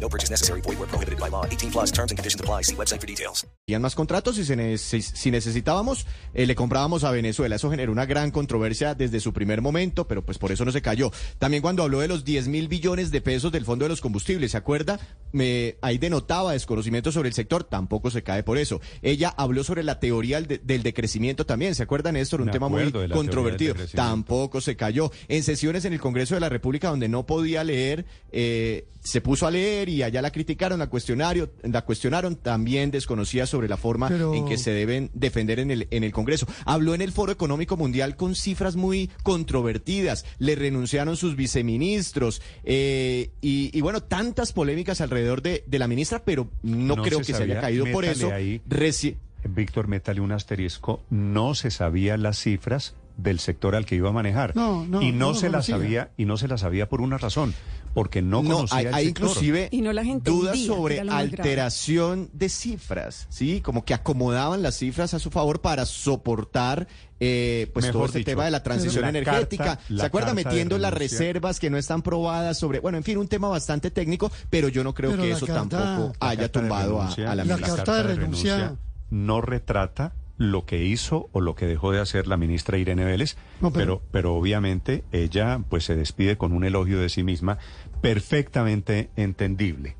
No 0.00 0.08
purchase 0.08 0.30
necessary. 0.30 0.60
Void 0.62 0.78
where 0.78 0.86
prohibited 0.90 1.18
by 1.18 1.28
law. 1.30 1.44
18 1.50 1.70
plus 1.70 1.90
terms 1.92 2.12
and 2.12 2.18
conditions 2.18 2.40
apply. 2.40 2.62
See 2.64 2.74
website 2.76 3.00
for 3.00 3.06
details. 3.06 3.46
más 3.80 3.94
contratos 3.94 4.38
y 4.38 4.42
neces- 4.42 5.12
si 5.14 5.30
necesitábamos, 5.30 6.06
eh, 6.34 6.46
le 6.46 6.54
comprábamos 6.54 7.02
a 7.04 7.10
Venezuela. 7.10 7.56
Eso 7.56 7.68
generó 7.70 7.90
una 7.92 8.06
gran 8.06 8.30
controversia 8.30 8.94
desde 8.94 9.18
su 9.20 9.32
primer 9.32 9.60
momento, 9.60 10.06
pero 10.06 10.24
pues 10.24 10.38
por 10.38 10.52
eso 10.52 10.64
no 10.64 10.70
se 10.72 10.82
cayó. 10.82 11.10
También 11.38 11.62
cuando 11.62 11.82
habló 11.82 11.98
de 12.00 12.08
los 12.08 12.24
10 12.24 12.46
mil 12.48 12.68
billones 12.68 13.10
de 13.10 13.20
pesos 13.20 13.50
del 13.52 13.64
Fondo 13.64 13.84
de 13.84 13.88
los 13.88 14.00
Combustibles, 14.00 14.52
¿se 14.52 14.56
acuerda? 14.56 15.00
Me, 15.32 15.76
ahí 15.82 15.98
denotaba 15.98 16.52
desconocimiento 16.52 17.10
sobre 17.12 17.28
el 17.28 17.34
sector, 17.34 17.64
tampoco 17.64 18.10
se 18.10 18.22
cae 18.22 18.42
por 18.44 18.56
eso. 18.58 18.80
Ella 19.02 19.34
habló 19.36 19.64
sobre 19.64 19.82
la 19.82 19.98
teoría 19.98 20.36
del, 20.36 20.46
de- 20.46 20.58
del 20.58 20.82
decrecimiento 20.82 21.44
también, 21.44 21.74
¿se 21.74 21.82
acuerdan, 21.82 22.14
Néstor? 22.14 22.40
Un 22.40 22.46
Me 22.46 22.52
tema 22.52 22.68
muy 22.68 22.92
controvertido. 23.10 23.74
Tampoco 23.94 24.60
se 24.60 24.76
cayó. 24.76 25.10
En 25.28 25.42
sesiones 25.42 25.84
en 25.84 25.92
el 25.92 26.00
Congreso 26.00 26.34
de 26.34 26.40
la 26.40 26.48
República 26.48 26.88
donde 26.88 27.08
no 27.08 27.26
podía 27.26 27.64
leer, 27.64 28.06
eh, 28.30 28.86
se 29.02 29.20
puso 29.20 29.46
a 29.46 29.50
leer 29.50 29.85
y 29.88 30.02
allá 30.02 30.22
la 30.22 30.30
criticaron, 30.30 30.78
la 30.78 30.88
cuestionario, 30.88 31.50
la 31.62 31.82
cuestionaron, 31.82 32.36
también 32.36 32.90
desconocía 32.90 33.46
sobre 33.46 33.68
la 33.68 33.76
forma 33.76 34.08
en 34.08 34.44
que 34.46 34.58
se 34.58 34.70
deben 34.72 35.10
defender 35.14 35.58
en 35.60 35.70
el, 35.70 35.88
en 35.90 36.04
el 36.04 36.12
Congreso. 36.12 36.46
Habló 36.64 36.94
en 36.94 37.02
el 37.02 37.12
Foro 37.12 37.32
Económico 37.32 37.76
Mundial 37.76 38.16
con 38.16 38.34
cifras 38.34 38.76
muy 38.76 39.10
controvertidas, 39.22 40.24
le 40.38 40.54
renunciaron 40.54 41.16
sus 41.16 41.36
viceministros 41.36 42.42
eh, 42.64 43.30
y, 43.40 43.70
y 43.76 43.80
bueno, 43.80 44.02
tantas 44.02 44.52
polémicas 44.52 45.00
alrededor 45.00 45.42
de, 45.42 45.64
de 45.66 45.78
la 45.78 45.88
ministra, 45.88 46.22
pero 46.24 46.48
no, 46.62 46.96
No 46.96 47.02
creo 47.02 47.18
se 47.18 47.26
que 47.26 47.32
se 47.32 47.38
sabía. 47.38 47.54
haya 47.54 47.60
caído 47.60 47.86
por 47.92 48.04
eso. 48.04 48.32
ahí. 48.32 48.60
Reci- 48.68 49.16
Víctor, 49.48 49.86
métale 49.86 50.20
un 50.20 50.32
asterisco. 50.32 51.02
No 51.08 51.54
se 51.54 51.70
sabían 51.70 52.22
las 52.22 52.38
cifras 52.40 52.94
del 53.16 53.38
sector 53.40 53.74
al 53.74 53.86
que 53.86 53.94
iba 53.96 54.10
a 54.10 54.12
manejar. 54.12 54.54
No, 54.56 54.84
no, 54.86 55.00
y 55.02 55.12
no, 55.12 55.34
se 55.34 55.48
la 55.48 55.62
sabía 55.62 56.10
y 56.16 56.24
no 56.26 56.36
se 56.36 56.48
la 56.48 56.58
sabía 56.58 56.88
por 56.88 57.00
una 57.00 57.16
razón, 57.18 57.54
porque 57.94 58.20
no, 58.20 58.42
No, 58.42 58.54
conocía 58.56 58.78
hay, 58.78 58.86
el 58.86 58.94
hay 58.94 59.04
sector. 59.06 59.28
inclusive 59.28 59.68
Y 59.72 59.80
no 59.80 59.92
la 59.94 60.04
gente 60.04 60.30
dudas 60.30 60.58
sobre 60.58 61.00
alteración 61.00 62.28
de 62.32 62.48
cifras, 62.48 63.26
¿sí? 63.30 63.60
Como 63.60 63.84
que 63.84 63.94
acomodaban 63.94 64.62
las 64.62 64.76
cifras 64.76 65.14
a 65.14 65.18
su 65.18 65.30
favor 65.30 65.60
para 65.60 65.86
soportar 65.86 66.86
eh, 67.18 67.70
pues 67.72 67.86
todo 67.86 67.94
Mejor 67.94 68.06
este 68.10 68.18
dicho, 68.18 68.30
tema 68.32 68.44
de 68.44 68.50
la 68.50 68.62
transición 68.62 69.00
la 69.02 69.08
energética. 69.08 69.64
carta- 69.64 69.82
¿Se 69.96 70.04
acuerda? 70.04 70.34
Metiendo 70.34 70.76
las 70.76 70.92
reservas 70.92 71.58
que 71.58 71.70
no 71.70 71.78
están 71.78 72.02
probadas 72.02 72.58
sobre, 72.58 72.80
bueno, 72.80 72.98
en 72.98 73.04
fin, 73.04 73.16
un 73.16 73.28
tema 73.28 73.48
bastante 73.48 73.90
técnico, 73.90 74.30
pero 74.50 74.68
yo 74.68 74.84
no 74.84 74.92
creo 74.92 75.12
Pero 75.12 75.22
que 75.22 75.30
eso 75.30 75.46
carta- 75.46 75.78
tampoco 75.78 76.12
haya 76.20 76.52
tumbado 76.52 77.00
a, 77.00 77.04
renuncia- 77.06 77.30
a 77.30 77.34
la 77.34 77.44
La 77.46 77.56
carta 77.56 77.94
de 78.02 78.02
renuncia- 78.14 78.76
no 79.08 79.40
retrata 79.40 80.12
lo 80.38 80.66
que 80.66 80.84
hizo 80.84 81.28
o 81.32 81.40
lo 81.40 81.54
que 81.54 81.66
dejó 81.66 81.92
de 81.92 82.00
hacer 82.00 82.26
la 82.26 82.36
ministra 82.36 82.76
Irene 82.78 83.04
Vélez, 83.04 83.36
No, 83.60 83.72
pero, 83.72 84.00
pero- 84.00 84.02
pero 84.12 84.34
obviamente 84.34 85.04
ella 85.12 85.60
pues 85.68 85.84
se 85.84 85.96
despide 85.96 86.36
con 86.36 86.52
un 86.52 86.64
elogio 86.64 87.00
de 87.00 87.08
sí 87.08 87.22
misma 87.22 87.58
perfectamente 88.02 89.10
entendible. 89.16 89.96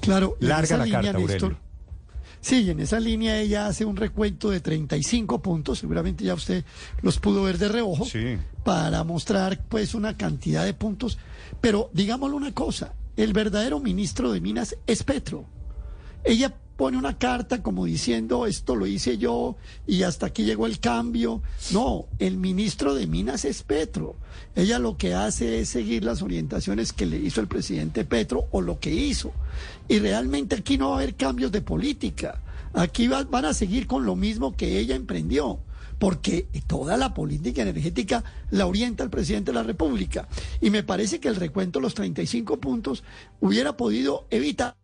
Claro, 0.00 0.36
Larga 0.40 0.76
la 0.78 0.84
línea, 0.84 1.02
carta, 1.02 1.18
Néstor, 1.18 1.42
Aurelio. 1.52 1.58
Sí, 2.40 2.62
y 2.62 2.70
en 2.70 2.80
esa 2.80 2.98
línea 3.00 3.38
ella 3.38 3.66
hace 3.66 3.84
un 3.84 3.96
recuento 3.96 4.48
de 4.50 4.60
35 4.60 5.42
puntos, 5.42 5.78
seguramente 5.80 6.24
ya 6.24 6.32
usted 6.34 6.64
los 7.02 7.18
pudo 7.18 7.42
ver 7.42 7.58
de 7.58 7.68
reojo, 7.68 8.04
Sí. 8.06 8.38
para 8.64 9.04
mostrar 9.04 9.62
pues 9.68 9.94
una 9.94 10.16
cantidad 10.16 10.64
de 10.64 10.72
puntos. 10.72 11.18
Pero 11.60 11.90
digámosle 11.92 12.36
una 12.36 12.54
cosa, 12.54 12.94
el 13.16 13.32
verdadero 13.34 13.78
ministro 13.80 14.32
de 14.32 14.40
Minas 14.40 14.76
es 14.86 15.02
Petro. 15.02 15.44
Ella 16.24 16.54
pone 16.80 16.96
una 16.96 17.18
carta 17.18 17.62
como 17.62 17.84
diciendo 17.84 18.46
esto 18.46 18.74
lo 18.74 18.86
hice 18.86 19.18
yo 19.18 19.54
y 19.86 20.02
hasta 20.02 20.24
aquí 20.24 20.44
llegó 20.44 20.64
el 20.64 20.80
cambio. 20.80 21.42
No, 21.72 22.06
el 22.18 22.38
ministro 22.38 22.94
de 22.94 23.06
Minas 23.06 23.44
es 23.44 23.62
Petro. 23.62 24.16
Ella 24.56 24.78
lo 24.78 24.96
que 24.96 25.12
hace 25.12 25.60
es 25.60 25.68
seguir 25.68 26.04
las 26.04 26.22
orientaciones 26.22 26.94
que 26.94 27.04
le 27.04 27.18
hizo 27.18 27.42
el 27.42 27.48
presidente 27.48 28.06
Petro 28.06 28.46
o 28.50 28.62
lo 28.62 28.80
que 28.80 28.94
hizo. 28.94 29.30
Y 29.88 29.98
realmente 29.98 30.56
aquí 30.56 30.78
no 30.78 30.88
va 30.88 30.94
a 30.94 30.98
haber 31.02 31.16
cambios 31.16 31.52
de 31.52 31.60
política. 31.60 32.40
Aquí 32.72 33.08
va- 33.08 33.24
van 33.24 33.44
a 33.44 33.52
seguir 33.52 33.86
con 33.86 34.06
lo 34.06 34.16
mismo 34.16 34.56
que 34.56 34.78
ella 34.78 34.96
emprendió 34.96 35.58
porque 35.98 36.46
toda 36.66 36.96
la 36.96 37.12
política 37.12 37.60
energética 37.60 38.24
la 38.50 38.64
orienta 38.64 39.04
el 39.04 39.10
presidente 39.10 39.50
de 39.50 39.56
la 39.56 39.64
República. 39.64 40.28
Y 40.62 40.70
me 40.70 40.82
parece 40.82 41.20
que 41.20 41.28
el 41.28 41.36
recuento 41.36 41.78
de 41.78 41.82
los 41.82 41.92
35 41.92 42.58
puntos 42.58 43.04
hubiera 43.38 43.76
podido 43.76 44.26
evitar 44.30 44.79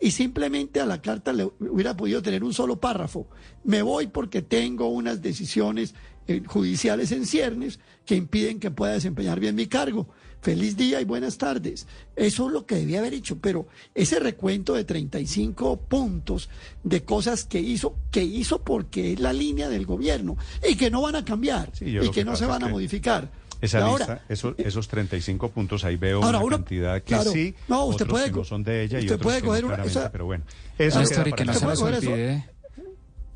y 0.00 0.10
simplemente 0.10 0.80
a 0.80 0.86
la 0.86 1.00
carta 1.00 1.32
le 1.32 1.44
hubiera 1.60 1.96
podido 1.96 2.22
tener 2.22 2.44
un 2.44 2.52
solo 2.52 2.80
párrafo. 2.80 3.26
Me 3.64 3.82
voy 3.82 4.08
porque 4.08 4.42
tengo 4.42 4.88
unas 4.88 5.22
decisiones 5.22 5.94
eh, 6.26 6.42
judiciales 6.46 7.12
en 7.12 7.26
ciernes 7.26 7.80
que 8.04 8.16
impiden 8.16 8.58
que 8.58 8.70
pueda 8.70 8.92
desempeñar 8.92 9.40
bien 9.40 9.54
mi 9.54 9.66
cargo. 9.66 10.08
Feliz 10.40 10.76
día 10.76 11.00
y 11.00 11.04
buenas 11.04 11.38
tardes. 11.38 11.86
Eso 12.16 12.46
es 12.48 12.52
lo 12.52 12.66
que 12.66 12.74
debía 12.74 12.98
haber 12.98 13.14
hecho, 13.14 13.38
pero 13.38 13.66
ese 13.94 14.20
recuento 14.20 14.74
de 14.74 14.84
35 14.84 15.78
puntos 15.80 16.50
de 16.82 17.02
cosas 17.02 17.44
que 17.44 17.60
hizo, 17.60 17.96
que 18.10 18.22
hizo 18.22 18.60
porque 18.62 19.14
es 19.14 19.20
la 19.20 19.32
línea 19.32 19.70
del 19.70 19.86
gobierno 19.86 20.36
y 20.68 20.76
que 20.76 20.90
no 20.90 21.00
van 21.00 21.16
a 21.16 21.24
cambiar 21.24 21.70
Sí, 21.72 21.86
y 21.86 21.98
que, 21.98 22.10
que 22.10 22.24
no 22.26 22.36
se 22.36 22.44
van 22.44 22.62
a 22.62 22.66
que 22.66 22.72
modificar. 22.72 23.30
Esa 23.64 23.84
ahora, 23.84 24.06
lista, 24.06 24.22
esos, 24.28 24.54
esos 24.58 24.88
35 24.88 25.50
puntos, 25.50 25.84
ahí 25.84 25.96
veo 25.96 26.22
Ahora, 26.22 26.38
una 26.38 26.46
uno- 26.46 26.56
cantidad 26.58 26.96
que 26.98 27.02
claro, 27.14 27.30
sí, 27.32 27.54
no, 27.68 27.84
usted 27.86 28.04
otros 28.04 28.10
puede 28.10 28.24
que 28.26 28.30
no 28.32 28.36
co- 28.38 28.44
son 28.44 28.62
de 28.64 28.82
ella 28.84 28.98
y 28.98 29.02
usted 29.04 29.14
otros 29.16 29.22
puede 29.24 29.36
que 29.40 29.46
no 29.46 29.48
coger 29.50 29.64
una- 29.64 29.84
esa- 29.84 30.12
pero 30.12 30.24
bueno. 30.26 30.44
Eso 30.78 30.98
Néstor, 31.00 31.28
y 31.28 31.32
que 31.32 31.44
no 31.44 31.54
se 31.54 31.66
nos 31.66 31.80
olvide, 31.82 32.44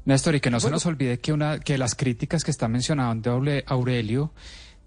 Néstor, 0.05 0.35
y 0.37 0.41
que 0.41 0.51
no 0.51 0.59
se 0.61 0.71
nos 0.71 0.87
olvide 0.87 1.19
que 1.19 1.33
una 1.33 1.59
que 1.61 1.77
las 1.79 1.95
críticas 1.95 2.43
que 2.45 2.51
está 2.51 2.67
mencionando 2.69 3.37
Aure- 3.39 3.63
Aurelio 3.67 4.33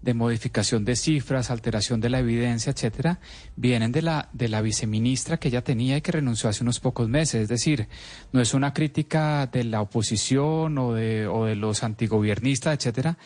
de 0.00 0.14
modificación 0.14 0.84
de 0.84 0.96
cifras, 0.96 1.48
alteración 1.52 2.00
de 2.00 2.10
la 2.10 2.18
evidencia, 2.18 2.72
etcétera, 2.72 3.20
vienen 3.54 3.92
de 3.92 4.02
la 4.02 4.28
de 4.32 4.48
la 4.48 4.60
viceministra 4.60 5.36
que 5.36 5.46
ella 5.46 5.62
tenía 5.62 5.96
y 5.96 6.00
que 6.00 6.10
renunció 6.10 6.50
hace 6.50 6.64
unos 6.64 6.80
pocos 6.80 7.08
meses. 7.08 7.42
Es 7.42 7.48
decir, 7.48 7.86
no 8.32 8.40
es 8.40 8.52
una 8.52 8.74
crítica 8.74 9.46
de 9.46 9.62
la 9.62 9.80
oposición 9.80 10.76
o 10.78 10.92
de 10.92 11.28
o 11.28 11.44
de 11.44 11.54
los 11.54 11.84
antigobiernistas, 11.84 12.74
etcétera. 12.76 13.16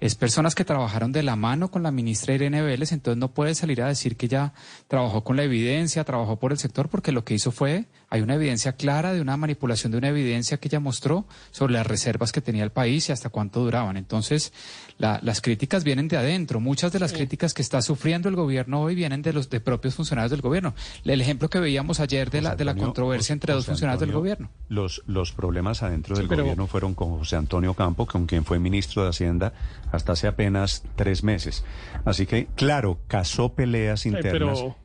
Es 0.00 0.14
personas 0.14 0.54
que 0.54 0.64
trabajaron 0.64 1.10
de 1.10 1.24
la 1.24 1.34
mano 1.34 1.70
con 1.70 1.82
la 1.82 1.90
ministra 1.90 2.34
Irene 2.34 2.62
Vélez, 2.62 2.92
entonces 2.92 3.18
no 3.18 3.32
puede 3.32 3.56
salir 3.56 3.82
a 3.82 3.88
decir 3.88 4.16
que 4.16 4.26
ella 4.26 4.52
trabajó 4.86 5.24
con 5.24 5.36
la 5.36 5.42
evidencia, 5.42 6.04
trabajó 6.04 6.36
por 6.36 6.52
el 6.52 6.58
sector, 6.58 6.88
porque 6.88 7.10
lo 7.10 7.24
que 7.24 7.34
hizo 7.34 7.50
fue, 7.50 7.86
hay 8.10 8.20
una 8.22 8.34
evidencia 8.36 8.72
clara 8.72 9.12
de 9.12 9.20
una 9.20 9.36
manipulación 9.36 9.92
de 9.92 9.98
una 9.98 10.08
evidencia 10.08 10.56
que 10.58 10.68
ella 10.68 10.80
mostró 10.80 11.26
sobre 11.50 11.74
las 11.74 11.86
reservas 11.86 12.32
que 12.32 12.40
tenía 12.40 12.64
el 12.64 12.70
país 12.70 13.08
y 13.08 13.12
hasta 13.12 13.28
cuánto 13.28 13.60
duraban. 13.62 13.96
Entonces, 13.98 14.52
la- 14.96 15.20
las 15.22 15.40
críticas 15.40 15.84
vienen 15.84 16.08
de 16.08 16.16
adentro. 16.16 16.58
Muchas 16.60 16.90
de 16.92 16.98
las 17.00 17.12
críticas 17.12 17.52
que 17.54 17.60
está 17.62 17.82
sufriendo 17.82 18.28
el 18.28 18.34
gobierno 18.36 18.80
hoy 18.80 18.94
vienen 18.94 19.20
de 19.22 19.32
los 19.32 19.50
de 19.50 19.60
propios 19.60 19.94
funcionarios 19.94 20.30
del 20.30 20.40
gobierno. 20.40 20.74
El 21.04 21.20
ejemplo 21.20 21.48
que 21.50 21.60
veíamos 21.60 22.00
ayer 22.00 22.30
de 22.30 22.40
la, 22.42 22.56
de 22.56 22.64
la 22.64 22.74
controversia 22.74 23.24
José- 23.26 23.32
entre 23.34 23.52
dos 23.54 23.66
funcionarios 23.66 24.00
del 24.00 24.12
gobierno. 24.12 24.50
Los, 24.68 25.02
los 25.06 25.32
problemas 25.32 25.82
adentro 25.82 26.16
Sí, 26.16 26.22
del 26.22 26.28
pero- 26.28 26.42
gobierno 26.44 26.66
fueron 26.66 26.94
con 26.94 27.10
José 27.18 27.36
Antonio 27.36 27.74
Campo, 27.74 28.06
con 28.06 28.26
quien 28.26 28.44
fue 28.44 28.58
ministro 28.58 29.02
de 29.02 29.10
Hacienda 29.10 29.52
hasta 29.92 30.12
hace 30.12 30.26
apenas 30.28 30.82
tres 30.96 31.22
meses. 31.22 31.64
Así 32.04 32.24
que, 32.26 32.46
claro, 32.56 32.98
casó 33.06 33.54
peleas 33.54 34.06
internas, 34.06 34.32
pero- 34.58 34.76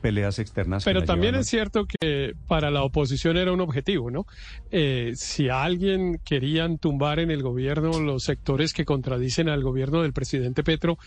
peleas 0.00 0.38
externas. 0.38 0.84
Pero 0.84 1.04
también 1.04 1.32
llevaron- 1.32 1.40
es 1.40 1.48
cierto 1.48 1.86
que 1.86 2.34
para 2.46 2.70
la 2.70 2.82
oposición 2.82 3.36
era 3.36 3.52
un 3.52 3.60
objetivo, 3.60 4.10
¿no? 4.10 4.26
Eh, 4.70 5.12
si 5.16 5.48
a 5.48 5.62
alguien 5.64 6.20
querían 6.24 6.78
tumbar 6.78 7.18
en 7.18 7.30
el 7.30 7.42
gobierno 7.42 7.98
los 8.00 8.24
sectores 8.24 8.72
que 8.72 8.84
contradicen 8.84 9.48
al 9.48 9.62
gobierno 9.62 10.02
del 10.02 10.12
presidente 10.12 10.62
Petro, 10.62 10.98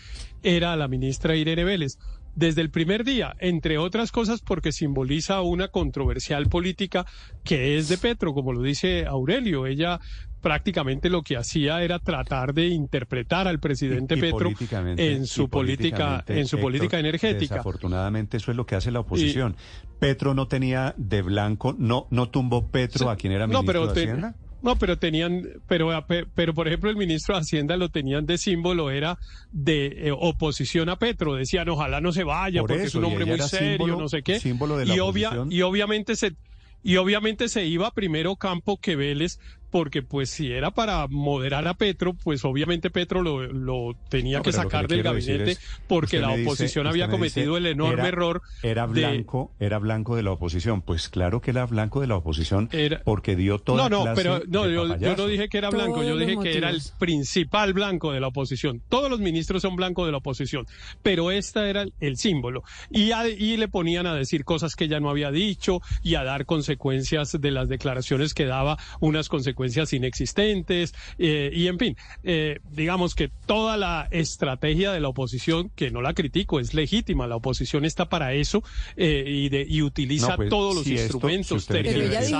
era 0.42 0.76
la 0.76 0.88
ministra 0.88 1.36
Irene 1.36 1.64
Vélez. 1.64 1.98
Desde 2.34 2.62
el 2.62 2.70
primer 2.70 3.04
día, 3.04 3.34
entre 3.40 3.76
otras 3.78 4.10
cosas 4.10 4.40
porque 4.40 4.72
simboliza 4.72 5.42
una 5.42 5.68
controversial 5.68 6.46
política 6.48 7.04
que 7.44 7.76
es 7.76 7.88
de 7.88 7.98
Petro, 7.98 8.32
como 8.32 8.52
lo 8.52 8.62
dice 8.62 9.04
Aurelio. 9.06 9.66
Ella 9.66 10.00
prácticamente 10.40 11.08
lo 11.08 11.22
que 11.22 11.36
hacía 11.36 11.82
era 11.84 11.98
tratar 12.00 12.52
de 12.54 12.66
interpretar 12.68 13.46
al 13.46 13.60
presidente 13.60 14.14
Y- 14.14 14.18
y 14.18 14.20
Petro 14.22 14.50
en 14.96 15.26
su 15.26 15.48
política 15.48 16.24
en 16.26 16.46
su 16.46 16.56
Héctor, 16.56 16.60
política 16.60 16.98
energética. 16.98 17.54
Desafortunadamente 17.56 18.38
eso 18.38 18.50
es 18.50 18.56
lo 18.56 18.66
que 18.66 18.74
hace 18.74 18.90
la 18.90 19.00
oposición. 19.00 19.54
Petro 20.00 20.34
no 20.34 20.48
tenía 20.48 20.94
de 20.96 21.22
blanco, 21.22 21.76
no 21.78 22.06
no 22.10 22.28
tumbó 22.30 22.66
Petro 22.68 23.08
a 23.10 23.16
quien 23.16 23.32
era 23.34 23.46
No, 23.46 23.60
ministro 23.62 23.82
pero 23.82 23.86
de 23.88 23.94
te- 23.94 24.00
Hacienda. 24.10 24.34
No, 24.62 24.76
pero 24.76 24.96
tenían, 24.98 25.42
pero, 25.66 25.90
pe- 26.06 26.26
pero 26.34 26.54
por 26.54 26.68
ejemplo 26.68 26.88
el 26.88 26.96
ministro 26.96 27.34
de 27.34 27.40
Hacienda 27.40 27.76
lo 27.76 27.88
tenían 27.88 28.26
de 28.26 28.38
símbolo, 28.38 28.90
era 28.90 29.18
de 29.50 30.08
eh, 30.08 30.12
oposición 30.16 30.88
a 30.88 30.96
Petro. 30.96 31.34
Decían, 31.34 31.68
ojalá 31.68 32.00
no 32.00 32.12
se 32.12 32.22
vaya 32.24 32.60
Por 32.60 32.70
porque 32.70 32.84
es 32.84 32.94
un 32.94 33.04
hombre 33.04 33.24
muy 33.24 33.38
serio, 33.40 33.76
símbolo- 33.86 33.98
no 33.98 34.08
sé 34.08 34.22
qué. 34.22 34.38
símbolo 34.38 34.76
de 34.76 34.86
la 34.86 34.94
y, 34.94 35.00
obvia- 35.00 35.46
y 35.50 35.62
obviamente 35.62 36.14
se 36.16 36.36
y 36.84 36.96
obviamente 36.96 37.48
se 37.48 37.64
iba 37.66 37.90
primero 37.92 38.34
Campo 38.36 38.76
que 38.76 38.96
Vélez 38.96 39.38
porque 39.72 40.02
pues 40.02 40.30
si 40.30 40.52
era 40.52 40.70
para 40.70 41.08
moderar 41.08 41.66
a 41.66 41.74
Petro, 41.74 42.12
pues 42.14 42.44
obviamente 42.44 42.90
Petro 42.90 43.22
lo, 43.22 43.42
lo 43.42 43.96
tenía 44.08 44.36
No, 44.38 44.44
que 44.44 44.52
sacar 44.52 44.86
del 44.86 45.02
gabinete 45.02 45.52
es, 45.52 45.60
porque 45.88 46.20
la 46.20 46.28
dice- 46.36 46.42
oposición 46.42 46.86
había 46.86 47.06
dice, 47.06 47.16
cometido 47.16 47.56
el 47.56 47.66
enorme 47.66 47.94
era- 48.00 48.08
error 48.08 48.42
Era 48.62 48.86
de- 48.86 48.92
blanco, 48.92 49.50
era 49.58 49.78
blanco 49.78 50.14
de 50.14 50.22
la 50.22 50.32
oposición. 50.32 50.82
Pues 50.82 51.08
claro 51.08 51.40
que 51.40 51.50
era 51.50 51.64
blanco 51.66 52.00
de 52.02 52.06
la 52.06 52.16
oposición 52.16 52.68
Era- 52.70 53.00
porque 53.02 53.34
dio 53.34 53.58
toda 53.58 53.88
No, 53.88 53.88
no, 53.88 54.02
clase 54.04 54.22
pero 54.22 54.42
no, 54.46 54.64
de 54.64 54.74
yo, 54.74 54.96
yo 54.98 55.16
no 55.16 55.26
dije 55.26 55.48
que 55.48 55.56
era 55.58 55.70
Todos 55.70 55.82
blanco, 55.84 56.02
yo 56.04 56.16
dije 56.18 56.36
que 56.42 56.56
era 56.58 56.68
el 56.68 56.80
principal 56.98 57.72
blanco 57.72 58.12
de 58.12 58.20
la 58.20 58.26
oposición. 58.28 58.82
Todos 58.90 59.08
los 59.10 59.20
ministros 59.20 59.62
son 59.62 59.74
blancos 59.74 60.04
de 60.04 60.12
la 60.12 60.18
oposición, 60.18 60.66
pero 61.02 61.30
esta 61.30 61.66
era 61.66 61.80
el, 61.82 61.94
el 62.00 62.18
símbolo. 62.18 62.62
Y, 62.90 63.12
a- 63.12 63.26
y 63.26 63.56
le 63.56 63.68
ponían 63.68 64.06
a 64.06 64.14
decir 64.14 64.44
cosas 64.44 64.76
que 64.76 64.84
ella 64.84 65.00
no 65.00 65.08
había 65.08 65.30
dicho 65.30 65.80
y 66.02 66.16
a 66.16 66.24
dar 66.24 66.44
consecuencias 66.44 67.40
de 67.40 67.50
las 67.50 67.70
declaraciones 67.70 68.34
que 68.34 68.44
daba, 68.44 68.76
unas 69.00 69.30
consecuencias 69.30 69.61
inexistentes. 69.92 70.94
eh, 71.18 71.50
y 71.52 71.66
en 71.68 71.78
fin, 71.78 71.96
eh, 72.22 72.58
digamos 72.70 73.14
que 73.14 73.28
toda 73.46 73.76
la 73.76 74.08
estrategia 74.10 74.92
de 74.92 75.00
la 75.00 75.08
oposición, 75.08 75.70
que 75.74 75.90
no 75.90 76.02
la 76.02 76.14
critico, 76.14 76.60
es 76.60 76.74
legítima, 76.74 77.26
la 77.26 77.36
oposición 77.36 77.84
está 77.84 78.08
para 78.08 78.32
eso 78.34 78.62
eh, 78.96 79.24
y, 79.26 79.48
de, 79.48 79.66
y 79.68 79.82
utiliza 79.82 80.30
No, 80.30 80.36
pues, 80.36 80.48
todos 80.50 80.74
los 80.76 80.84
si 80.84 80.94
esto- 80.94 81.04
instrumentos, 81.14 81.64
si 81.64 81.72
ella 81.72 81.82
dijo 81.82 82.38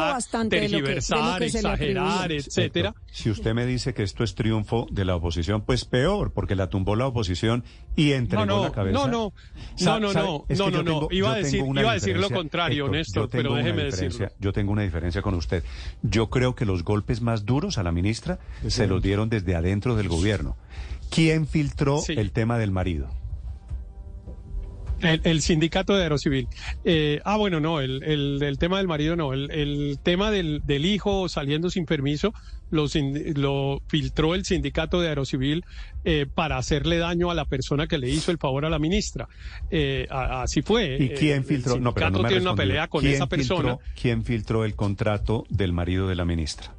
tergiversar, 0.49 0.49
tergiversar, 0.49 1.39
que 1.39 1.47
exagerar, 1.47 2.33
etcétera. 2.33 2.89
Héctor, 2.91 3.03
Si 3.13 3.31
usted 3.31 3.55
me 3.55 3.67
dice 3.67 3.95
que 3.95 4.03
esto 4.03 4.25
es 4.25 4.35
triunfo 4.35 4.87
de 4.91 5.05
la 5.05 5.17
oposición, 5.17 5.63
pues 5.63 5.85
peor, 5.85 6.33
porque 6.33 6.55
la 6.55 6.69
tumbó 6.69 6.97
la 6.97 7.07
oposición 7.07 7.65
y 7.97 8.13
entregó 8.13 8.47
No, 8.47 8.57
no, 8.59 8.63
la 8.65 8.73
cabeza. 8.73 8.93
no, 8.99 9.07
no, 9.07 9.33
no, 9.81 10.01
no, 10.01 10.13
no, 10.13 10.45
es 10.49 10.59
no, 10.59 10.65
que 10.67 10.71
no, 10.73 10.85
tengo- 10.85 11.09
Iba 11.11 11.33
a 11.35 11.39
decir- 11.39 11.65
iba 11.79 11.91
a 11.91 11.95
decir 11.95 12.17
lo 12.17 12.31
contrario, 12.31 12.89
Néstor, 12.89 13.25
yo 13.25 13.29
tengo 13.29 13.43
pero 13.43 13.55
déjeme 13.57 13.85
decirlo. 13.85 14.29
Yo 14.39 14.53
tengo 14.53 14.73
una 14.73 14.83
diferencia 14.83 15.21
con 15.23 15.35
usted. 15.35 15.63
Yo 16.03 16.31
creo 16.31 16.55
que 16.55 16.65
los 16.65 16.85
golpes 16.85 17.12
más 17.21 17.45
duros 17.45 17.79
a 17.79 17.83
la 17.83 17.93
ministra 17.93 18.39
se 18.67 18.87
los 18.87 19.03
dieron 19.03 19.29
desde 19.29 19.55
adentro 19.55 19.97
del 19.97 20.09
gobierno. 20.09 20.57
¿Quién 21.11 21.47
filtró 21.47 21.99
Sí. 22.01 22.15
el 22.17 22.33
tema 22.33 22.59
del 22.59 22.71
marido? 22.71 23.11
El, 25.01 25.21
el 25.25 25.43
sindicato 25.43 25.97
de 25.97 26.05
Aerocivil. 26.05 26.47
Eh, 26.85 27.21
ah, 27.25 27.37
bueno, 27.37 27.59
no, 27.59 27.81
el, 27.81 28.05
el, 28.05 28.41
el 28.41 28.57
tema 28.59 28.79
del 28.79 28.87
marido 28.87 29.17
no. 29.17 29.33
El, 29.33 29.51
el 29.51 29.99
tema 30.01 30.31
del, 30.31 30.63
del 30.65 30.87
hijo 30.87 31.29
saliendo 31.29 31.71
sin 31.71 31.87
permiso 31.87 32.33
lo, 32.71 32.87
sin- 32.87 33.35
lo 33.41 33.83
filtró 33.89 34.37
el 34.37 34.45
sindicato 34.45 35.01
de 35.01 35.09
Aerocivil 35.09 35.65
eh, 36.05 36.27
para 36.33 36.57
hacerle 36.57 36.99
daño 36.99 37.33
a 37.33 37.35
la 37.35 37.47
persona 37.47 37.89
que 37.89 37.99
le 37.99 38.11
hizo 38.11 38.31
el 38.31 38.39
favor 38.39 38.65
a 38.65 38.71
la 38.71 38.79
ministra. 38.79 39.27
Eh, 39.73 40.07
a- 40.09 40.43
así 40.43 40.63
fue. 40.63 40.97
¿Y 41.01 41.07
Eh, 41.07 41.15
quién 41.19 41.39
el 41.39 41.45
filtró? 41.47 41.81
No, 41.81 41.93
pero 41.93 42.07
no 42.11 42.19
sindicato 42.19 42.23
me 42.23 42.29
tiene 42.29 42.43
una 42.43 42.55
pelea 42.55 42.87
con 42.87 43.01
¿Quién 43.01 43.15
esa 43.15 43.27
persona. 43.27 43.71
filtró- 43.79 43.81
¿Quién 44.01 44.25
filtró 44.25 44.65
el 44.65 44.77
contrato 44.77 45.45
del 45.51 45.73
marido 45.73 46.07
de 46.07 46.15
la 46.15 46.25
ministra? 46.25 46.75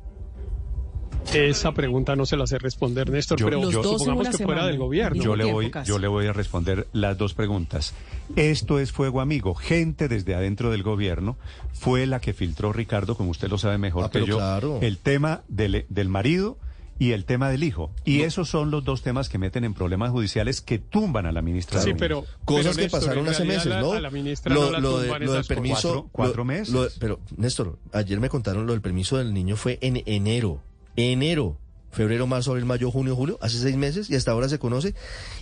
Esa 1.33 1.71
pregunta 1.73 2.15
no 2.15 2.25
se 2.25 2.37
la 2.37 2.45
sé 2.45 2.59
responder, 2.59 3.09
Néstor, 3.09 3.39
Yo- 3.39 3.45
pero 3.47 3.69
yo- 3.71 3.83
supongamos 3.83 4.29
que 4.29 4.43
fuera 4.43 4.65
del 4.67 4.77
gobierno. 4.77 5.23
Yo 5.23 5.35
le, 5.35 5.51
voy, 5.51 5.71
yo 5.85 5.97
le 5.97 6.07
voy 6.07 6.27
a 6.27 6.33
responder 6.33 6.87
las 6.93 7.17
dos 7.17 7.33
preguntas. 7.33 7.93
Esto 8.35 8.79
es 8.79 8.91
fuego 8.91 9.19
amigo. 9.21 9.55
Gente 9.55 10.07
desde 10.07 10.35
adentro 10.35 10.69
del 10.71 10.83
gobierno 10.83 11.37
fue 11.71 12.05
la 12.05 12.19
que 12.19 12.33
filtró, 12.33 12.71
Ricardo, 12.73 13.15
como 13.15 13.31
usted 13.31 13.49
lo 13.49 13.57
sabe 13.57 13.77
mejor 13.77 14.05
Ah, 14.05 14.09
que 14.09 14.25
yo, 14.25 14.37
claro. 14.37 14.79
el 14.81 14.97
tema 14.97 15.43
del, 15.47 15.85
del 15.89 16.09
marido 16.09 16.57
y 16.99 17.11
el 17.11 17.25
tema 17.25 17.49
del 17.49 17.63
hijo. 17.63 17.91
Y 18.05 18.21
esos 18.21 18.47
son 18.49 18.69
los 18.69 18.83
dos 18.85 19.01
temas 19.01 19.27
que 19.27 19.39
meten 19.39 19.63
en 19.63 19.73
problemas 19.73 20.11
judiciales 20.11 20.61
que 20.61 20.77
tumban 20.77 21.25
a 21.25 21.31
la 21.31 21.41
ministra. 21.41 21.81
Sí, 21.81 21.93
pero-. 21.97 22.25
Cosas 22.45 22.63
Pero, 22.65 22.75
que 22.75 22.81
Néstor, 22.83 22.99
pasaron 23.01 23.27
hace 23.27 23.43
meses, 23.45 23.65
la- 23.65 23.81
¿no? 23.81 23.93
a 23.93 23.99
la 23.99 24.11
ministra 24.11 24.53
no 24.53 24.69
la 24.69 24.79
lo, 24.79 24.99
de- 24.99 25.05
tumban 25.07 25.25
lo 25.25 25.33
del 25.33 25.45
permiso. 25.45 25.89
Cuatro- 25.93 26.09
cuatro 26.11 26.37
lo- 26.37 26.45
meses. 26.45 26.69
lo- 26.73 26.87
pero, 26.99 27.19
Néstor, 27.37 27.79
ayer 27.91 28.19
me 28.19 28.29
contaron 28.29 28.67
lo 28.67 28.73
del 28.73 28.81
permiso 28.81 29.17
del 29.17 29.33
niño 29.33 29.55
fue 29.55 29.79
en 29.81 30.03
enero. 30.05 30.61
Enero. 30.95 31.57
Febrero, 31.91 32.25
marzo, 32.25 32.51
abril, 32.51 32.65
mayo, 32.65 32.89
junio, 32.89 33.15
julio. 33.15 33.37
Hace 33.41 33.59
seis 33.59 33.75
meses 33.75 34.09
y 34.09 34.15
hasta 34.15 34.31
ahora 34.31 34.49
se 34.49 34.57
conoce. 34.57 34.95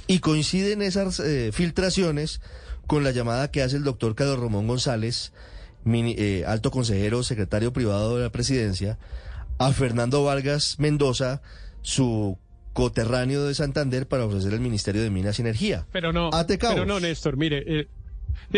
Y 0.07 0.19
coinciden 0.19 0.81
esas 0.81 1.19
eh, 1.21 1.51
filtraciones 1.53 2.41
con 2.87 3.03
la 3.05 3.11
llamada 3.11 3.49
que 3.51 3.61
hace 3.61 3.77
el 3.77 3.83
doctor 3.85 4.15
Carlos 4.15 4.37
Romón 4.39 4.67
González, 4.67 5.31
mini- 5.85 6.15
eh, 6.17 6.43
alto 6.45 6.69
consejero, 6.71 7.23
secretario 7.23 7.71
privado 7.71 8.17
de 8.17 8.23
la 8.23 8.31
presidencia, 8.31 8.97
a 9.59 9.71
Fernando 9.71 10.23
Vargas 10.25 10.75
Mendoza, 10.77 11.41
su 11.83 12.37
coterráneo 12.73 13.45
de 13.45 13.55
Santander, 13.55 14.07
para 14.07 14.25
ofrecer 14.25 14.53
el 14.53 14.59
Ministerio 14.59 15.01
de 15.03 15.09
Minas 15.09 15.39
y 15.39 15.43
Energía. 15.43 15.85
Pero 15.93 16.11
no, 16.11 16.29
pero 16.73 16.85
no, 16.85 16.99
Néstor, 16.99 17.37
mire, 17.37 17.63
eh, 17.65 17.87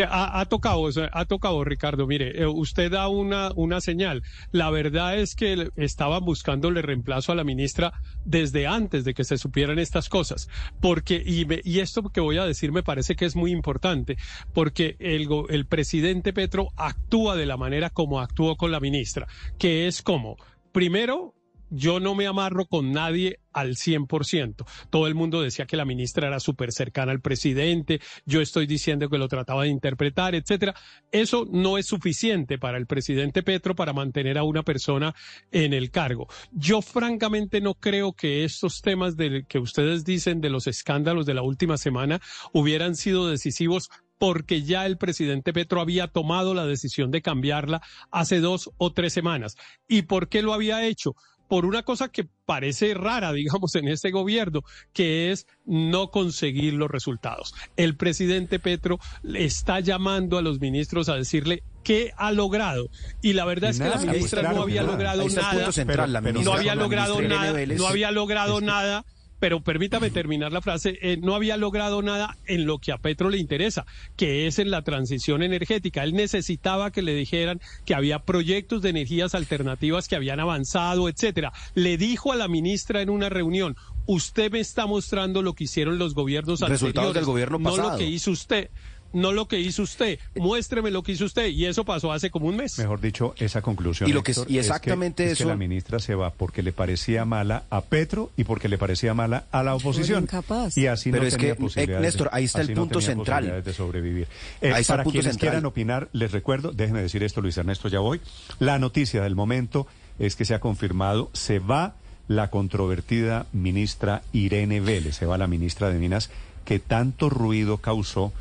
ha, 0.10 0.46
tocado, 0.46 0.90
ha 1.12 1.26
tocado, 1.26 1.64
Ricardo, 1.64 2.08
mire, 2.08 2.42
eh, 2.42 2.48
usted 2.48 2.92
da 2.92 3.08
una, 3.08 3.52
una 3.56 3.82
señal. 3.82 4.24
La 4.52 4.70
verdad 4.70 5.18
es 5.18 5.36
que 5.36 5.70
estaban 5.76 6.24
buscándole 6.26 6.82
reemplazo 6.82 7.32
a 7.32 7.36
la 7.36 7.44
ministra 7.44 7.94
desde 8.26 8.68
antes 8.68 9.04
de 9.04 9.14
que 9.14 9.24
se 9.24 9.38
supieran 9.38 9.80
estas 9.80 10.10
cosas. 10.10 10.48
Porque, 10.82 11.22
y, 11.26 11.46
me- 11.46 11.62
y 11.64 11.80
esto 11.80 12.04
que 12.10 12.22
voy 12.22 12.38
a 12.38 12.46
decir 12.46 12.72
me 12.72 12.84
parece 12.84 13.16
que 13.16 13.26
es 13.26 13.36
muy 13.36 13.52
importante, 13.52 14.18
porque 14.54 14.96
el, 15.00 15.28
el 15.50 15.66
presidente 15.66 16.34
Petro 16.34 16.70
actúa 16.78 17.36
de 17.36 17.46
la 17.46 17.58
manera 17.58 17.90
como 17.90 18.20
actuó 18.20 18.56
con 18.56 18.72
la 18.72 18.80
ministra, 18.80 19.28
que 19.58 19.88
es 19.88 20.02
como, 20.02 20.38
primero, 20.72 21.36
yo 21.74 22.00
no 22.00 22.16
me 22.16 22.28
amarro 22.28 22.66
con 22.66 22.92
nadie 22.92 23.40
al 23.52 23.76
100%. 23.76 24.66
Todo 24.90 25.08
el 25.08 25.16
mundo 25.16 25.42
decía 25.42 25.66
que 25.66 25.78
la 25.78 25.86
ministra 25.86 26.28
era 26.28 26.40
súper 26.40 26.72
cercana 26.72 27.12
al 27.12 27.22
presidente, 27.22 28.02
yo 28.26 28.42
estoy 28.42 28.68
diciendo 28.68 29.10
que 29.10 29.18
lo 29.18 29.28
trataba 29.28 29.64
de 29.64 29.70
interpretar, 29.70 30.36
etcétera. 30.36 30.76
Eso 31.12 31.48
no 31.52 31.78
es 31.78 31.88
suficiente 31.88 32.58
para 32.58 32.78
el 32.78 32.88
presidente 32.88 33.44
Petro 33.44 33.76
para 33.76 33.94
mantener 33.94 34.38
a 34.38 34.44
una 34.44 34.64
persona 34.64 35.14
en 35.52 35.74
el 35.74 35.92
cargo. 35.92 36.28
Yo 36.52 36.82
francamente 36.82 37.62
no 37.62 37.76
creo 37.76 38.14
que 38.14 38.44
estos 38.44 38.82
temas 38.82 39.18
del 39.18 39.46
que 39.48 39.60
ustedes 39.60 40.06
dicen 40.06 40.42
de 40.42 40.50
los 40.50 40.68
escándalos 40.68 41.26
de 41.26 41.34
la 41.34 41.42
última 41.42 41.78
semana 41.78 42.22
hubieran 42.54 42.96
sido 42.96 43.28
decisivos 43.28 43.90
porque 44.24 44.62
ya 44.62 44.86
el 44.86 44.98
presidente 44.98 45.52
Petro 45.52 45.82
había 45.82 46.08
tomado 46.08 46.54
la 46.54 46.66
decisión 46.66 47.12
de 47.12 47.22
cambiarla 47.22 47.82
hace 48.10 48.40
dos 48.40 48.72
o 48.78 48.94
tres 48.94 49.12
semanas. 49.12 49.58
¿Y 49.86 50.04
por 50.04 50.30
qué 50.30 50.42
lo 50.42 50.54
había 50.54 50.86
hecho? 50.86 51.16
Por 51.54 51.68
una 51.68 51.84
cosa 51.84 52.10
que 52.10 52.28
parece 52.48 52.96
rara, 52.96 53.32
digamos, 53.32 53.76
en 53.76 53.88
este 53.88 54.10
gobierno, 54.10 54.62
que 54.92 55.32
es 55.32 55.46
no 55.68 56.10
conseguir 56.10 56.74
los 56.74 56.90
resultados. 56.90 57.54
El 57.78 57.96
presidente 57.96 58.58
Petro 58.58 58.98
le 59.22 59.46
está 59.46 59.80
llamando 59.80 60.40
a 60.40 60.42
los 60.42 60.60
ministros 60.60 61.10
a 61.10 61.14
decirle 61.14 61.62
qué 61.84 62.12
ha 62.18 62.32
logrado. 62.32 62.90
Y 63.22 63.34
la 63.34 63.46
verdad 63.46 63.70
es 63.70 63.78
que 63.78 63.88
la 63.88 63.98
ministra 63.98 64.40
claro 64.40 64.56
no 64.56 64.64
había 64.64 64.82
nada. 64.82 64.94
logrado 64.94 65.30
nada. 65.30 65.72
central, 65.72 66.12
la 66.12 66.22
no 66.22 66.54
había 66.54 66.74
logrado 66.74 67.22
nada. 67.22 67.66
No 67.68 67.86
había 67.86 68.10
logrado 68.10 68.60
nada 68.60 69.06
pero 69.44 69.60
permítame 69.60 70.10
terminar 70.10 70.54
la 70.54 70.62
frase, 70.62 70.98
eh, 71.02 71.18
no 71.22 71.36
había 71.36 71.58
logrado 71.58 72.02
nada 72.02 72.38
en 72.46 72.66
lo 72.66 72.80
que 72.80 72.94
a 72.94 72.98
Petro 72.98 73.30
le 73.30 73.38
interesa, 73.38 73.86
que 74.16 74.48
es 74.48 74.58
en 74.58 74.72
la 74.72 74.84
transición 74.84 75.44
energética. 75.44 76.06
Él 76.06 76.14
necesitaba 76.14 76.92
que 76.92 77.02
le 77.02 77.14
dijeran 77.14 77.60
que 77.84 77.94
había 77.94 78.20
proyectos 78.20 78.82
de 78.82 78.92
energías 78.92 79.36
alternativas 79.36 80.08
que 80.08 80.16
habían 80.16 80.40
avanzado, 80.40 81.10
etcétera. 81.10 81.52
Le 81.76 81.98
dijo 81.98 82.32
a 82.32 82.38
la 82.38 82.48
ministra 82.48 83.02
en 83.02 83.10
una 83.10 83.28
reunión, 83.28 83.76
usted 84.06 84.50
me 84.50 84.62
está 84.62 84.86
mostrando 84.86 85.42
lo 85.42 85.56
que 85.56 85.66
hicieron 85.66 85.98
los 85.98 86.14
gobiernos 86.14 86.62
Resultados 86.62 86.84
anteriores, 86.84 87.14
del 87.16 87.26
gobierno 87.26 87.60
no 87.60 87.76
lo 87.76 87.98
que 87.98 88.06
hizo 88.06 88.32
usted. 88.32 88.70
No 89.14 89.32
lo 89.32 89.48
que 89.48 89.60
hizo 89.60 89.84
usted, 89.84 90.20
muéstreme 90.36 90.92
lo 90.92 91.04
que 91.04 91.14
hizo 91.14 91.26
usted. 91.26 91.48
Y 91.48 91.66
eso 91.66 91.86
pasó 91.86 92.12
hace 92.12 92.30
como 92.32 92.48
un 92.48 92.56
mes. 92.58 92.78
Mejor 92.80 93.00
dicho, 93.00 93.34
esa 93.38 93.62
conclusión. 93.62 94.10
Y 94.10 94.14
lo 94.14 94.24
que- 94.24 94.32
Héctor, 94.32 94.48
y 94.50 94.58
es 94.58 94.66
que- 94.66 94.72
exactamente 94.74 95.24
es 95.24 95.38
que 95.38 95.44
eso- 95.44 95.50
la 95.50 95.56
ministra 95.56 96.00
se 96.00 96.16
va 96.16 96.32
porque 96.32 96.62
le 96.64 96.72
parecía 96.74 97.24
mala 97.26 97.64
a 97.70 97.82
Petro 97.82 98.32
y 98.38 98.44
porque 98.44 98.68
le 98.68 98.78
parecía 98.78 99.14
mala 99.14 99.46
a 99.52 99.64
la 99.64 99.76
oposición. 99.76 100.24
incapaz. 100.24 100.78
Y 100.78 100.88
así 100.88 101.12
Pero 101.12 101.24
no 101.24 101.28
es 101.28 101.38
tenía 101.38 101.56
que, 101.56 101.84
eh, 101.84 102.00
Néstor, 102.00 102.30
ahí 102.34 102.46
está 102.46 102.62
el 102.62 102.70
no 102.74 102.82
punto 102.82 103.00
tenía 103.00 103.16
central. 103.16 103.64
de 103.64 103.74
sobrevivir. 103.74 104.28
Eh, 104.62 104.74
Ahí 104.74 104.82
está 104.82 104.94
el 104.94 104.98
para 104.98 105.04
punto 105.04 105.14
quienes 105.14 105.32
central. 105.34 105.50
quieran 105.52 105.66
opinar, 105.66 106.10
les 106.14 106.32
recuerdo, 106.32 106.72
déjenme 106.72 107.02
decir 107.02 107.22
esto, 107.24 107.42
Luis 107.42 107.56
Ernesto, 107.58 107.88
ya 107.90 108.00
voy. 108.00 108.20
La 108.60 108.80
noticia 108.80 109.22
del 109.24 109.36
momento 109.36 109.88
es 110.20 110.36
que 110.36 110.46
se 110.46 110.54
ha 110.56 110.60
confirmado, 110.60 111.30
se 111.34 111.60
va 111.60 111.96
la 112.28 112.50
controvertida 112.50 113.46
ministra 113.54 114.24
Irene 114.34 114.80
Vélez, 114.80 115.16
se 115.18 115.26
va 115.26 115.38
la 115.38 115.48
ministra 115.48 115.90
de 115.90 116.00
Minas, 116.00 116.30
que 116.66 116.80
tanto 116.80 117.30
ruido 117.30 117.78
causó 117.78 118.32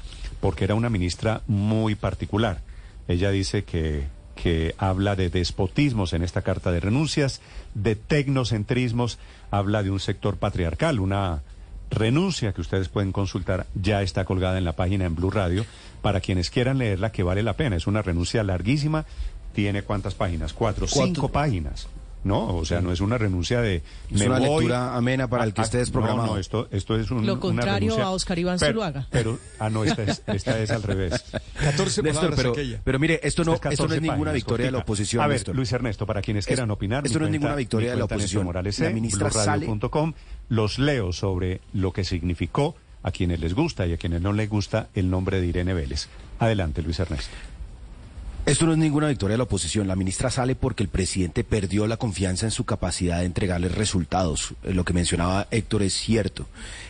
porque 0.43 0.65
era 0.65 0.75
una 0.75 0.91
ministra 0.91 1.41
muy 1.47 1.95
particular. 1.95 2.63
Ella 3.07 3.31
dice 3.31 3.63
que, 3.63 4.09
que 4.35 4.75
habla 4.77 5.15
de 5.15 5.31
despotismos 5.31 6.13
en 6.15 6.23
esta 6.25 6.43
carta 6.43 6.73
de 6.73 6.81
renuncias, 6.81 7.41
de 7.75 7.95
tecnocentrismos, 7.95 9.21
habla 9.53 9.85
de 9.85 9.93
un 9.93 10.01
sector 10.01 10.39
patriarcal, 10.39 10.99
una 10.99 11.43
renuncia 11.91 12.53
que 12.53 12.61
ustedes 12.61 12.89
pueden 12.89 13.13
consultar, 13.13 13.67
ya 13.81 14.03
está 14.03 14.25
colgada 14.25 14.59
en 14.59 14.65
la 14.65 14.73
página 14.75 15.05
en 15.05 15.15
Blue 15.15 15.31
Radio, 15.31 15.65
para 16.03 16.21
quienes 16.21 16.51
quieran 16.51 16.79
leerla, 16.79 17.13
que 17.13 17.23
vale 17.23 17.45
la 17.45 17.53
pena. 17.53 17.77
Es 17.77 17.87
una 17.87 18.03
renuncia 18.03 18.43
larguísima, 18.43 19.05
tiene 19.55 19.83
cuántas 19.83 20.15
páginas, 20.17 20.53
cuatro, 20.53 20.87
Cuatro. 20.91 21.07
cinco 21.07 21.29
páginas. 21.31 21.87
No, 22.25 22.55
o 22.57 22.65
sea, 22.65 22.81
no 22.81 22.93
es 22.93 23.01
una 23.01 23.19
renuncia 23.19 23.61
de... 23.61 23.83
Es 24.15 24.21
una 24.23 24.39
lectura 24.39 24.95
amena 24.97 25.29
para 25.29 25.43
el 25.45 25.53
que 25.53 25.63
esté 25.63 25.79
desprogramado. 25.79 26.27
No, 26.29 26.33
no, 26.35 26.39
esto, 26.39 26.69
esto 26.71 26.97
es 26.97 27.11
un, 27.11 27.27
Lo 27.27 27.33
una 27.33 27.41
contrario 27.41 27.91
renuncia- 27.95 28.05
a 28.05 28.11
Oscar 28.11 28.39
Iván 28.39 28.59
pero- 28.61 28.73
Zuluaga. 28.73 29.09
Pero, 29.11 29.39
ah, 29.59 29.69
no, 29.71 29.83
esta 29.85 30.03
es, 30.05 30.23
esta 30.29 30.59
es 30.61 30.71
al 30.71 30.83
revés. 30.85 31.25
14 31.61 32.03
Néstor, 32.03 32.35
pero, 32.37 32.53
aquella. 32.53 32.81
pero 32.85 32.99
mire, 33.01 33.19
esto 33.25 33.43
no, 33.45 33.55
Esta 33.55 33.71
es 33.71 33.73
esto 33.75 33.89
no 33.89 33.95
es 33.95 34.01
14 34.01 34.01
ninguna 34.01 34.17
páginas, 34.31 34.35
victoria 34.35 34.67
de 34.67 34.73
la 34.73 34.79
oposición, 34.79 35.23
A 35.23 35.27
ver, 35.27 35.35
Néstor. 35.39 35.57
Luis 35.57 35.73
Ernesto, 35.73 36.07
para 36.07 36.23
quienes 36.23 36.47
quieran 36.47 36.71
Es- 36.71 36.75
opinar, 36.75 37.05
esto 37.07 37.19
no 37.19 37.25
es 37.25 37.29
cuenta- 37.31 37.39
ninguna 37.39 37.57
victoria 37.57 37.89
mi 37.89 37.93
de 37.95 37.99
la 37.99 38.05
oposición. 38.05 38.45
Morales 38.45 38.79
La 38.79 38.91
ministra 38.91 39.31
sale- 39.31 39.67
blurradio.com. 39.67 40.13
Los 40.49 40.79
leo 40.79 41.13
sobre 41.13 41.61
lo 41.73 41.93
que 41.93 42.05
significó 42.05 42.77
a 43.03 43.11
quienes 43.11 43.41
les 43.41 43.55
gusta 43.55 43.85
y 43.87 43.95
a 43.95 43.97
quienes 43.97 44.23
no 44.23 44.33
les 44.33 44.49
gusta 44.49 44.89
el 44.95 45.11
nombre 45.11 45.41
de 45.41 45.47
Irene 45.49 45.75
Vélez. 45.75 46.07
Adelante, 46.39 46.83
Luis 46.83 47.01
Ernesto. 47.01 47.35
Esto 48.45 48.67
no 48.67 48.73
es 48.73 48.79
ninguna 48.79 49.07
victoria 49.07 49.35
de 49.35 49.39
la 49.39 49.45
oposición. 49.45 49.87
La 49.87 49.95
ministra 49.95 50.29
sale 50.29 50.57
porque 50.57 50.83
el 50.83 50.89
presidente 50.89 51.45
perdió 51.45 51.87
la 51.87 51.97
confianza 51.97 52.45
en 52.45 52.51
su 52.51 52.65
capacidad 52.65 53.21
de 53.21 53.27
entregarle 53.27 53.69
resultados. 53.69 54.55
Eh, 54.65 54.75
Lo 54.75 54.85
que 54.85 54.93
mencionaba 54.93 55.47
Héctor 55.53 55.85
es 55.85 55.95
cierto. 55.95 56.49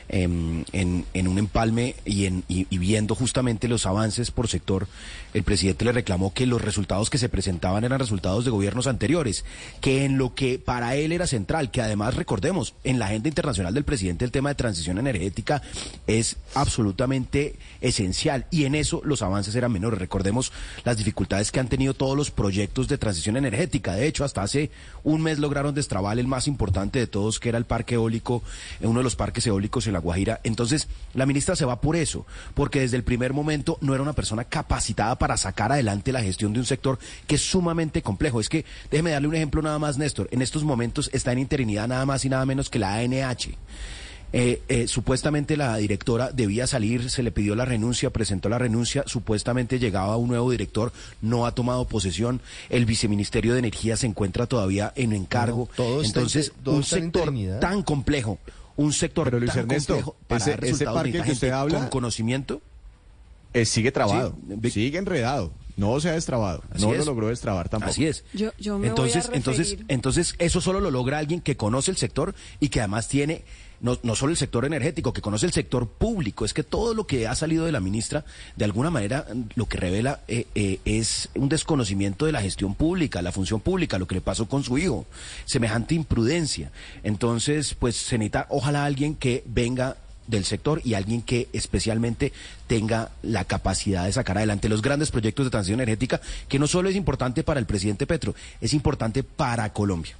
Em, 0.09 0.65
en, 0.73 1.29
un 1.29 1.39
empalme 1.39 1.95
y, 2.05 2.27
en, 2.27 2.45
y, 2.49 2.67
viendo 2.77 3.15
justamente 3.15 3.69
los 3.69 3.87
avances 3.87 4.31
por 4.31 4.49
sector, 4.49 4.87
el 5.33 5.43
presidente 5.43 5.85
le 5.85 5.93
reclamó 5.93 6.35
que 6.35 6.45
los 6.45 6.61
resultados 6.61 7.09
que 7.09 7.19
se 7.19 7.29
presentaban 7.29 7.85
eran 7.85 7.99
resultados 7.99 8.45
de 8.45 8.51
gobiernos 8.51 8.87
anteriores, 8.87 9.45
que 9.81 10.05
en 10.05 10.19
lo 10.19 10.35
que 10.35 10.59
para 10.59 10.97
él 10.97 11.13
era 11.13 11.27
central, 11.27 11.71
que 11.71 11.81
además 11.81 12.15
recordemos, 12.15 12.75
en 12.85 12.99
la 12.99 13.07
agenda 13.07 13.29
internacional 13.29 13.73
del 13.73 13.85
presidente 13.85 14.25
el 14.25 14.33
tema 14.33 14.51
de 14.51 14.57
transición 14.57 14.99
energética 14.99 15.63
es 16.07 16.37
absolutamente 16.55 17.57
esencial 17.81 18.47
y 18.51 18.65
en 18.65 18.75
eso 18.75 19.01
los 19.05 19.23
avances 19.23 19.55
eran 19.55 19.73
menores. 19.73 19.99
Recordemos 19.99 20.53
las 20.85 20.99
dificultades 20.99 21.53
que 21.53 21.61
han 21.61 21.69
tenido 21.69 21.95
todos 21.95 22.17
los 22.17 22.31
proyectos 22.31 22.89
de 22.89 22.99
transición 22.99 23.37
energética. 23.37 23.95
De 23.95 24.07
hecho, 24.07 24.25
hasta 24.25 24.43
hace 24.43 24.71
un 25.05 25.23
mes 25.23 25.39
lograron 25.39 25.75
destrabar 25.75 26.19
el 26.19 26.27
más 26.27 26.49
importante 26.49 26.99
de 26.99 27.07
todos, 27.07 27.41
que 27.41 27.49
era 27.49 27.59
el 27.59 27.65
parque 27.65 27.95
eólico, 27.95 28.43
uno 28.81 29.01
de 29.01 29.05
los 29.05 29.17
parques 29.17 29.47
eólicos 29.47 29.87
en 29.93 29.95
La 29.95 30.01
Guajira. 30.01 30.41
Entonces, 30.43 30.89
la 31.15 31.27
ministra 31.27 31.57
se 31.57 31.65
va 31.65 31.81
por 31.81 31.97
eso, 31.97 32.27
porque 32.55 32.81
desde 32.81 32.97
el 32.97 33.05
primer 33.05 33.33
momento 33.33 33.79
no 33.81 33.95
era 33.95 34.03
una 34.03 34.15
persona 34.15 34.45
capacitada 34.45 35.17
para 35.19 35.37
sacar 35.37 35.73
adelante 35.73 36.13
la 36.13 36.23
gestión 36.23 36.53
de 36.53 36.61
un 36.61 36.67
sector 36.67 36.99
que 37.27 37.37
es 37.37 37.43
sumamente 37.43 38.03
complejo. 38.03 38.41
Es 38.41 38.49
que, 38.49 38.65
déjeme 38.91 39.11
darle 39.11 39.29
un 39.29 39.35
ejemplo 39.35 39.63
nada 39.63 39.79
más, 39.79 39.99
Néstor. 39.99 40.29
En 40.33 40.43
estos 40.43 40.65
momentos 40.65 41.11
está 41.13 41.33
en 41.33 41.39
interinidad 41.39 41.89
nada 41.89 42.07
más 42.07 42.25
y 42.25 42.29
nada 42.29 42.47
menos 42.47 42.71
que 42.71 42.79
la 42.79 42.95
ANH. 42.97 43.57
Eh, 44.35 44.63
eh, 44.69 44.89
supuestamente 44.89 45.59
la 45.59 45.77
directora 45.77 46.31
debía 46.33 46.67
salir, 46.67 47.11
se 47.11 47.23
le 47.23 47.33
pidió 47.33 47.55
la 47.55 47.67
renuncia, 47.67 48.11
presentó 48.11 48.49
la 48.49 48.59
renuncia, 48.59 49.05
supuestamente 49.07 49.79
llegaba 49.79 50.17
un 50.17 50.29
nuevo 50.29 50.51
director, 50.51 50.93
no 51.21 51.45
ha 51.45 51.55
tomado 51.55 51.87
posesión, 51.87 52.41
el 52.71 52.87
viceministerio 52.87 53.53
de 53.53 53.59
Energía 53.59 53.97
se 53.97 54.07
encuentra 54.07 54.47
todavía 54.47 54.93
en 54.97 55.13
encargo. 55.13 55.69
No, 55.71 55.85
todo 55.85 56.03
Entonces, 56.03 56.53
todo 56.63 56.77
un 56.77 56.81
en 56.81 56.85
sector 56.85 57.35
tan 57.61 57.83
complejo, 57.83 58.39
un 58.77 58.93
sector 58.93 59.25
Pero, 59.25 59.39
Luis 59.39 59.53
tan 59.53 59.61
Ernesto, 59.61 59.95
complejo 59.95 60.17
para 60.27 60.39
ese- 60.41 60.51
dar 60.51 60.59
ese 60.65 60.71
resultados 60.73 61.03
parque 61.03 61.23
que 61.23 61.33
usted 61.33 61.51
habla- 61.51 61.79
con 61.79 61.89
conocimiento. 61.89 62.61
Eh, 63.55 63.67
sigue 63.67 63.93
trabado, 63.93 64.35
Sí. 64.63 64.71
sigue 64.71 64.97
enredado, 64.99 65.53
no 65.77 66.01
se 66.01 66.09
ha 66.09 66.13
destrabado, 66.13 66.63
Así 66.71 66.87
no 66.87 66.93
es. 66.95 67.01
lo 67.01 67.05
logró 67.05 67.29
destrabar 67.29 67.69
tampoco. 67.69 67.91
Así 67.91 68.07
es. 68.07 68.25
Yo, 68.33 68.51
yo 68.59 68.79
me 68.79 68.89
entonces, 68.89 69.27
voy 69.27 69.35
a 69.35 69.37
entonces, 69.37 69.77
entonces, 69.89 70.35
eso 70.39 70.61
solo 70.63 70.81
lo 70.81 70.91
logra 70.91 71.19
alguien 71.19 71.41
que 71.43 71.55
conoce 71.57 71.91
el 71.91 71.99
sector 71.99 72.35
y 72.61 72.71
que 72.71 72.81
además 72.81 73.09
tiene 73.09 73.45
no, 73.83 73.99
no 74.03 74.15
solo 74.15 74.31
el 74.31 74.39
sector 74.39 74.65
energético, 74.65 75.13
que 75.13 75.21
conoce 75.21 75.45
el 75.45 75.53
sector 75.53 75.89
público. 75.89 76.45
Es 76.45 76.55
que 76.55 76.63
todo 76.63 76.95
lo 76.95 77.07
que 77.07 77.27
ha 77.27 77.35
salido 77.35 77.67
de 77.67 77.73
la 77.73 77.81
ministra, 77.81 78.25
de 78.57 78.65
alguna 78.65 78.91
manera, 78.91 79.27
lo 79.57 79.67
que 79.67 79.77
revela 79.77 80.21
eh, 80.29 80.47
eh, 80.55 80.79
es 80.85 81.29
un 81.35 81.49
desconocimiento 81.49 82.25
de 82.25 82.33
la 82.33 82.41
gestión 82.41 82.75
pública, 82.75 83.21
la 83.21 83.33
función 83.33 83.61
pública, 83.61 83.99
lo 83.99 84.07
que 84.07 84.15
le 84.15 84.21
pasó 84.21 84.49
con 84.49 84.63
su 84.63 84.79
hijo, 84.79 85.05
semejante 85.45 85.95
imprudencia. 85.95 86.71
Entonces, 87.03 87.75
pues 87.75 87.97
se 87.97 88.19
necesita, 88.19 88.47
ojalá 88.49 88.85
alguien 88.85 89.17
que 89.17 89.43
venga 89.47 89.97
del 90.33 90.45
sector 90.45 90.81
y 90.85 90.95
alguien 90.95 91.23
que 91.23 91.49
especialmente 91.53 92.33
tenga 92.67 93.13
la 93.23 93.45
capacidad 93.45 94.05
de 94.07 94.13
sacar 94.13 94.39
adelante 94.39 94.69
los 94.69 94.83
grandes 94.83 95.11
proyectos 95.11 95.47
de 95.47 95.51
transición 95.51 95.81
energética, 95.81 96.21
que 96.49 96.59
no 96.59 96.67
solo 96.67 96.89
es 96.89 96.97
importante 96.97 97.45
para 97.45 97.61
el 97.61 97.67
presidente 97.67 98.07
Petro, 98.07 98.35
es 98.61 98.73
importante 98.75 99.23
para 99.23 99.73
Colombia. 99.73 100.17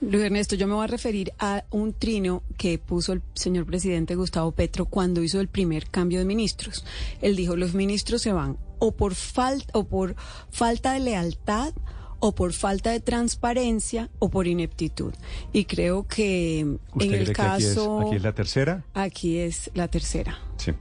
Luis 0.00 0.24
Ernesto, 0.24 0.56
yo 0.56 0.66
me 0.66 0.74
voy 0.74 0.84
a 0.84 0.88
referir 0.88 1.32
a 1.38 1.64
un 1.70 1.92
trino 1.92 2.42
que 2.58 2.78
puso 2.78 3.12
el 3.12 3.22
señor 3.34 3.64
presidente 3.64 4.16
Gustavo 4.16 4.50
Petro 4.52 4.86
cuando 4.86 5.22
hizo 5.22 5.40
el 5.40 5.48
primer 5.48 5.88
cambio 5.88 6.18
de 6.18 6.24
ministros. 6.24 6.84
Él 7.20 7.36
dijo, 7.36 7.56
los 7.56 7.74
ministros 7.74 8.20
se 8.22 8.32
van 8.32 8.58
o 8.80 8.90
por 8.90 9.14
falta 9.14 9.78
o 9.78 9.84
por 9.84 10.16
falta 10.50 10.92
de 10.92 11.00
lealtad 11.00 11.72
o 12.24 12.32
por 12.36 12.52
falta 12.52 12.92
de 12.92 13.00
transparencia 13.00 14.08
o 14.20 14.28
por 14.30 14.46
ineptitud. 14.46 15.12
Y 15.52 15.64
creo 15.64 16.06
que 16.06 16.64
¿Usted 16.92 17.06
en 17.06 17.14
el 17.14 17.22
cree 17.24 17.34
que 17.34 17.42
aquí 17.42 17.64
es, 17.64 17.68
caso 17.74 18.00
aquí 18.00 18.14
es 18.16 18.22
la 18.22 18.32
tercera? 18.32 18.84
aquí 18.94 19.38
es 19.38 19.70
la 19.74 19.88
tercera. 19.88 20.38
Sí. 20.56 20.72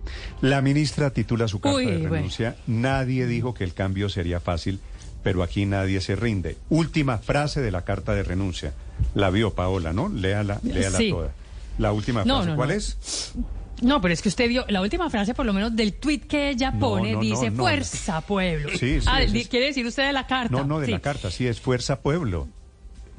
La 0.41 0.62
ministra 0.62 1.10
titula 1.10 1.47
su 1.47 1.60
carta 1.60 1.77
Uy, 1.77 1.86
de 1.88 1.97
bueno. 1.97 2.13
renuncia. 2.13 2.56
Nadie 2.67 3.25
dijo 3.25 3.56
que 3.56 3.63
el 3.63 3.73
cambio 3.73 4.08
sería 4.08 4.39
fácil, 4.39 4.80
pero 5.23 5.41
aquí 5.41 5.65
nadie 5.65 5.99
se 6.01 6.15
rinde. 6.15 6.58
Última 6.69 7.17
frase 7.17 7.60
de 7.62 7.71
la 7.71 7.84
carta 7.86 8.13
de 8.13 8.21
renuncia. 8.21 8.73
La 9.15 9.32
vio 9.32 9.56
Paola, 9.56 9.93
¿no? 9.93 10.10
Léala, 10.10 10.60
léala 10.63 10.97
Sí. 10.99 11.10
toda. 11.10 11.32
La 11.80 11.91
última 11.91 12.23
No, 12.23 12.36
frase, 12.36 12.49
no, 12.51 12.56
¿cuál 12.56 12.69
no. 12.69 12.75
es? 12.75 13.34
No, 13.82 14.00
pero 14.00 14.13
es 14.13 14.22
que 14.22 14.30
usted 14.30 14.48
vio 14.48 14.65
la 14.70 14.80
última 14.82 15.10
frase, 15.10 15.34
por 15.34 15.46
lo 15.46 15.54
menos 15.54 15.76
del 15.76 15.94
tuit 15.94 16.26
que 16.28 16.50
ella 16.50 16.72
pone, 16.80 17.12
no, 17.13 17.17
no, 17.17 17.22
dice 17.24 17.50
no. 17.50 17.63
fuerza, 17.63 18.22
pueblo. 18.22 18.70
Sí, 18.72 19.02
sí, 19.02 19.08
ah, 19.08 19.22
es- 19.24 19.48
quiere 19.48 19.67
decir 19.67 19.86
usted 19.86 20.06
de 20.06 20.13
la 20.13 20.28
carta. 20.28 20.56
No, 20.56 20.63
no, 20.65 20.80
de 20.80 20.86
Sí. 20.86 20.91
la 20.91 21.00
carta, 21.00 21.32
sí, 21.32 21.48
es 21.48 21.60
Fuerza 21.60 22.00
Pueblo. 22.02 22.48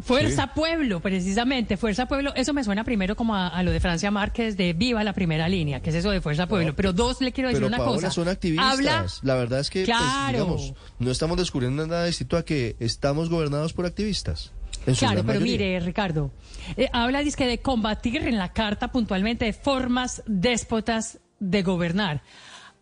Fuerza 0.05 0.45
Sí. 0.45 0.51
Pueblo, 0.55 1.01
precisamente, 1.01 1.77
Fuerza 1.77 2.07
Pueblo. 2.07 2.33
Eso 2.35 2.53
me 2.55 2.65
suena 2.65 2.83
primero 2.83 3.15
como 3.15 3.37
a, 3.37 3.49
a 3.49 3.63
lo 3.63 3.71
de 3.71 3.79
Francia 3.79 4.11
Márquez 4.11 4.57
de 4.57 4.73
Viva 4.73 5.05
la 5.05 5.13
primera 5.13 5.49
línea, 5.49 5.81
que 5.81 5.91
es 5.91 5.97
eso 5.97 6.11
de 6.11 6.21
Fuerza 6.21 6.47
Pueblo. 6.49 6.75
Pero 6.75 6.93
dos, 6.93 7.21
le 7.21 7.33
quiero 7.33 7.49
decir 7.51 7.59
Pero 7.61 7.69
una 7.69 7.77
Paola, 7.77 7.95
cosa. 7.97 8.11
son 8.11 8.29
activistas. 8.29 8.73
Habla, 8.73 9.07
La 9.23 9.35
verdad 9.37 9.61
es 9.61 9.71
que, 9.71 9.85
pues, 9.85 9.99
digamos, 10.33 10.75
no 10.99 11.11
estamos 11.11 11.37
descubriendo 11.37 11.87
nada 11.87 12.07
distinto 12.07 12.37
a 12.37 12.45
que 12.45 12.75
estamos 12.81 13.29
gobernados 13.31 13.73
por 13.75 13.87
activistas. 13.87 14.51
En 14.87 14.95
Claro, 14.95 15.23
pero 15.25 15.41
mayoría. 15.41 15.53
mire, 15.53 15.81
Ricardo, 15.81 16.31
eh, 16.77 16.89
habla 16.93 17.21
dizque 17.21 17.47
de 17.47 17.61
combatir 17.61 18.17
en 18.27 18.39
la 18.39 18.53
carta 18.53 18.89
puntualmente 18.93 19.45
de 19.45 19.53
formas 19.53 20.23
déspotas 20.27 21.19
de 21.39 21.63
gobernar. 21.63 22.23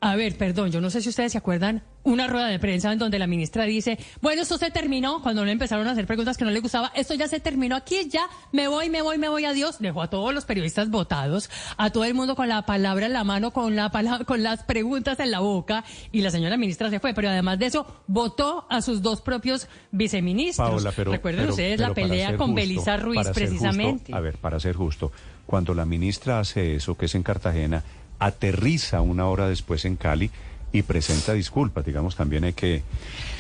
A 0.03 0.17
ver, 0.17 0.37
perdón, 0.39 0.71
yo 0.71 0.81
no 0.81 0.89
sé 0.89 1.03
si 1.03 1.11
ustedes 1.11 1.33
se 1.33 1.37
acuerdan 1.39 1.83
una 2.05 2.27
rueda 2.27 2.47
de 2.47 2.59
prensa 2.59 2.91
en 2.91 2.99
donde 2.99 3.19
la 3.19 3.27
ministra 3.27 3.65
dice, 3.65 3.99
bueno, 4.23 4.41
esto 4.41 4.57
se 4.57 4.71
terminó, 4.71 5.21
cuando 5.23 5.45
le 5.45 5.53
empezaron 5.53 5.87
a 5.87 5.91
hacer 5.91 6.07
preguntas 6.07 6.39
que 6.39 6.47
no 6.47 6.51
le 6.51 6.61
gustaba, 6.61 6.91
esto 6.95 7.13
ya 7.13 7.29
se 7.29 7.39
terminó 7.39 7.77
aquí, 7.77 8.09
ya 8.09 8.23
me 8.51 8.67
voy, 8.69 8.89
me 8.89 9.03
voy, 9.03 9.19
me 9.19 9.29
voy, 9.29 9.45
adiós. 9.45 9.79
Dejó 9.79 10.01
a 10.01 10.09
todos 10.09 10.33
los 10.33 10.47
periodistas 10.47 10.89
votados, 10.89 11.51
a 11.77 11.91
todo 11.91 12.05
el 12.05 12.15
mundo 12.15 12.35
con 12.35 12.49
la 12.49 12.65
palabra 12.65 13.05
en 13.05 13.13
la 13.13 13.25
mano, 13.25 13.51
con 13.51 13.77
la 13.77 13.91
palabra, 13.91 14.25
con 14.25 14.43
las 14.43 14.63
preguntas 14.65 15.21
en 15.21 15.31
la 15.31 15.41
boca, 15.41 15.85
y 16.13 16.23
la 16.23 16.31
señora 16.31 16.57
ministra 16.57 16.89
se 16.89 16.99
fue. 16.99 17.13
Pero 17.13 17.29
además 17.29 17.59
de 17.59 17.67
eso, 17.67 17.87
votó 18.07 18.65
a 18.71 18.81
sus 18.81 19.03
dos 19.03 19.21
propios 19.21 19.69
viceministros. 19.91 20.67
Paola, 20.67 20.93
pero. 20.97 21.13
Recuerden 21.13 21.43
pero- 21.43 21.53
ustedes 21.53 21.77
pero 21.77 21.89
la 21.89 21.95
pelea 21.95 22.37
con 22.39 22.55
Belisa 22.55 22.97
Ruiz, 22.97 23.19
justo, 23.19 23.35
precisamente. 23.35 24.15
a 24.15 24.21
ver, 24.21 24.39
para 24.39 24.59
ser 24.59 24.77
justo, 24.77 25.13
cuando 25.45 25.75
la 25.75 25.85
ministra 25.85 26.41
hace 26.41 26.77
eso, 26.77 26.97
que 26.97 27.05
es 27.05 27.15
en 27.15 27.23
Cartagena, 27.23 27.85
aterriza 28.21 29.01
una 29.01 29.27
hora 29.27 29.49
después 29.49 29.85
en 29.85 29.97
Cali 29.97 30.31
y 30.73 30.83
presenta 30.83 31.33
disculpas, 31.33 31.85
digamos, 31.85 32.15
también 32.15 32.45
hay 32.45 32.53
que... 32.53 32.85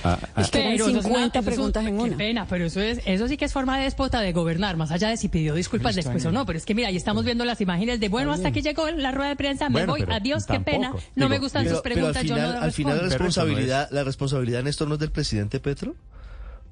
a- 0.03 0.19
a- 0.35 0.40
Es 0.40 0.51
que 0.51 0.59
eran 0.62 0.73
Pero 0.73 0.88
eso 0.88 0.99
es 0.99 1.05
50 1.05 1.11
una- 1.11 1.27
eso 1.27 1.29
es 1.29 1.37
un- 1.37 1.45
preguntas 1.45 1.87
en 1.87 1.97
qué 1.97 2.03
una. 2.03 2.16
pena, 2.16 2.47
pero 2.49 2.64
eso 2.64 2.81
es, 2.81 3.01
eso 3.05 3.29
sí 3.29 3.37
que 3.37 3.45
es 3.45 3.53
forma 3.53 3.79
déspota 3.79 4.21
de 4.21 4.33
gobernar, 4.33 4.77
más 4.77 4.90
allá 4.90 5.11
de 5.11 5.16
si 5.16 5.29
pidió 5.29 5.55
disculpas 5.55 5.95
después 5.95 6.25
o 6.27 6.33
no. 6.33 6.45
Pero 6.45 6.59
es 6.59 6.64
que 6.66 6.75
mira, 6.75 6.88
ahí 6.88 6.97
estamos 6.97 7.25
viendo 7.25 7.45
las 7.45 7.61
imágenes 7.61 8.01
de 8.01 8.09
bueno, 8.09 8.33
hasta 8.33 8.49
aquí 8.49 8.62
llegó 8.62 8.90
la 8.90 9.12
rueda 9.12 9.29
de 9.29 9.37
prensa, 9.37 9.69
me 9.69 9.75
Bueno, 9.85 9.93
voy, 9.93 10.05
adiós, 10.12 10.45
qué 10.45 10.55
tampoco. 10.55 10.77
pena, 10.77 10.93
no 11.14 11.29
me 11.29 11.38
gustan 11.38 11.62
pero, 11.62 11.77
sus 11.77 11.83
pero 11.83 11.95
preguntas, 11.95 12.23
al 12.23 12.27
yo 12.29 12.35
final, 12.35 12.55
no 12.55 12.61
al 12.62 12.73
final 12.73 12.93
la 12.95 12.99
eso 12.99 13.05
no 13.05 13.11
responsabilidad, 13.27 13.88
la 13.93 14.03
responsabilidad, 14.05 14.62
Néstor, 14.64 14.88
no 14.88 14.95
es 14.95 15.01
del 15.01 15.12
presidente 15.12 15.61
Petro 15.61 15.95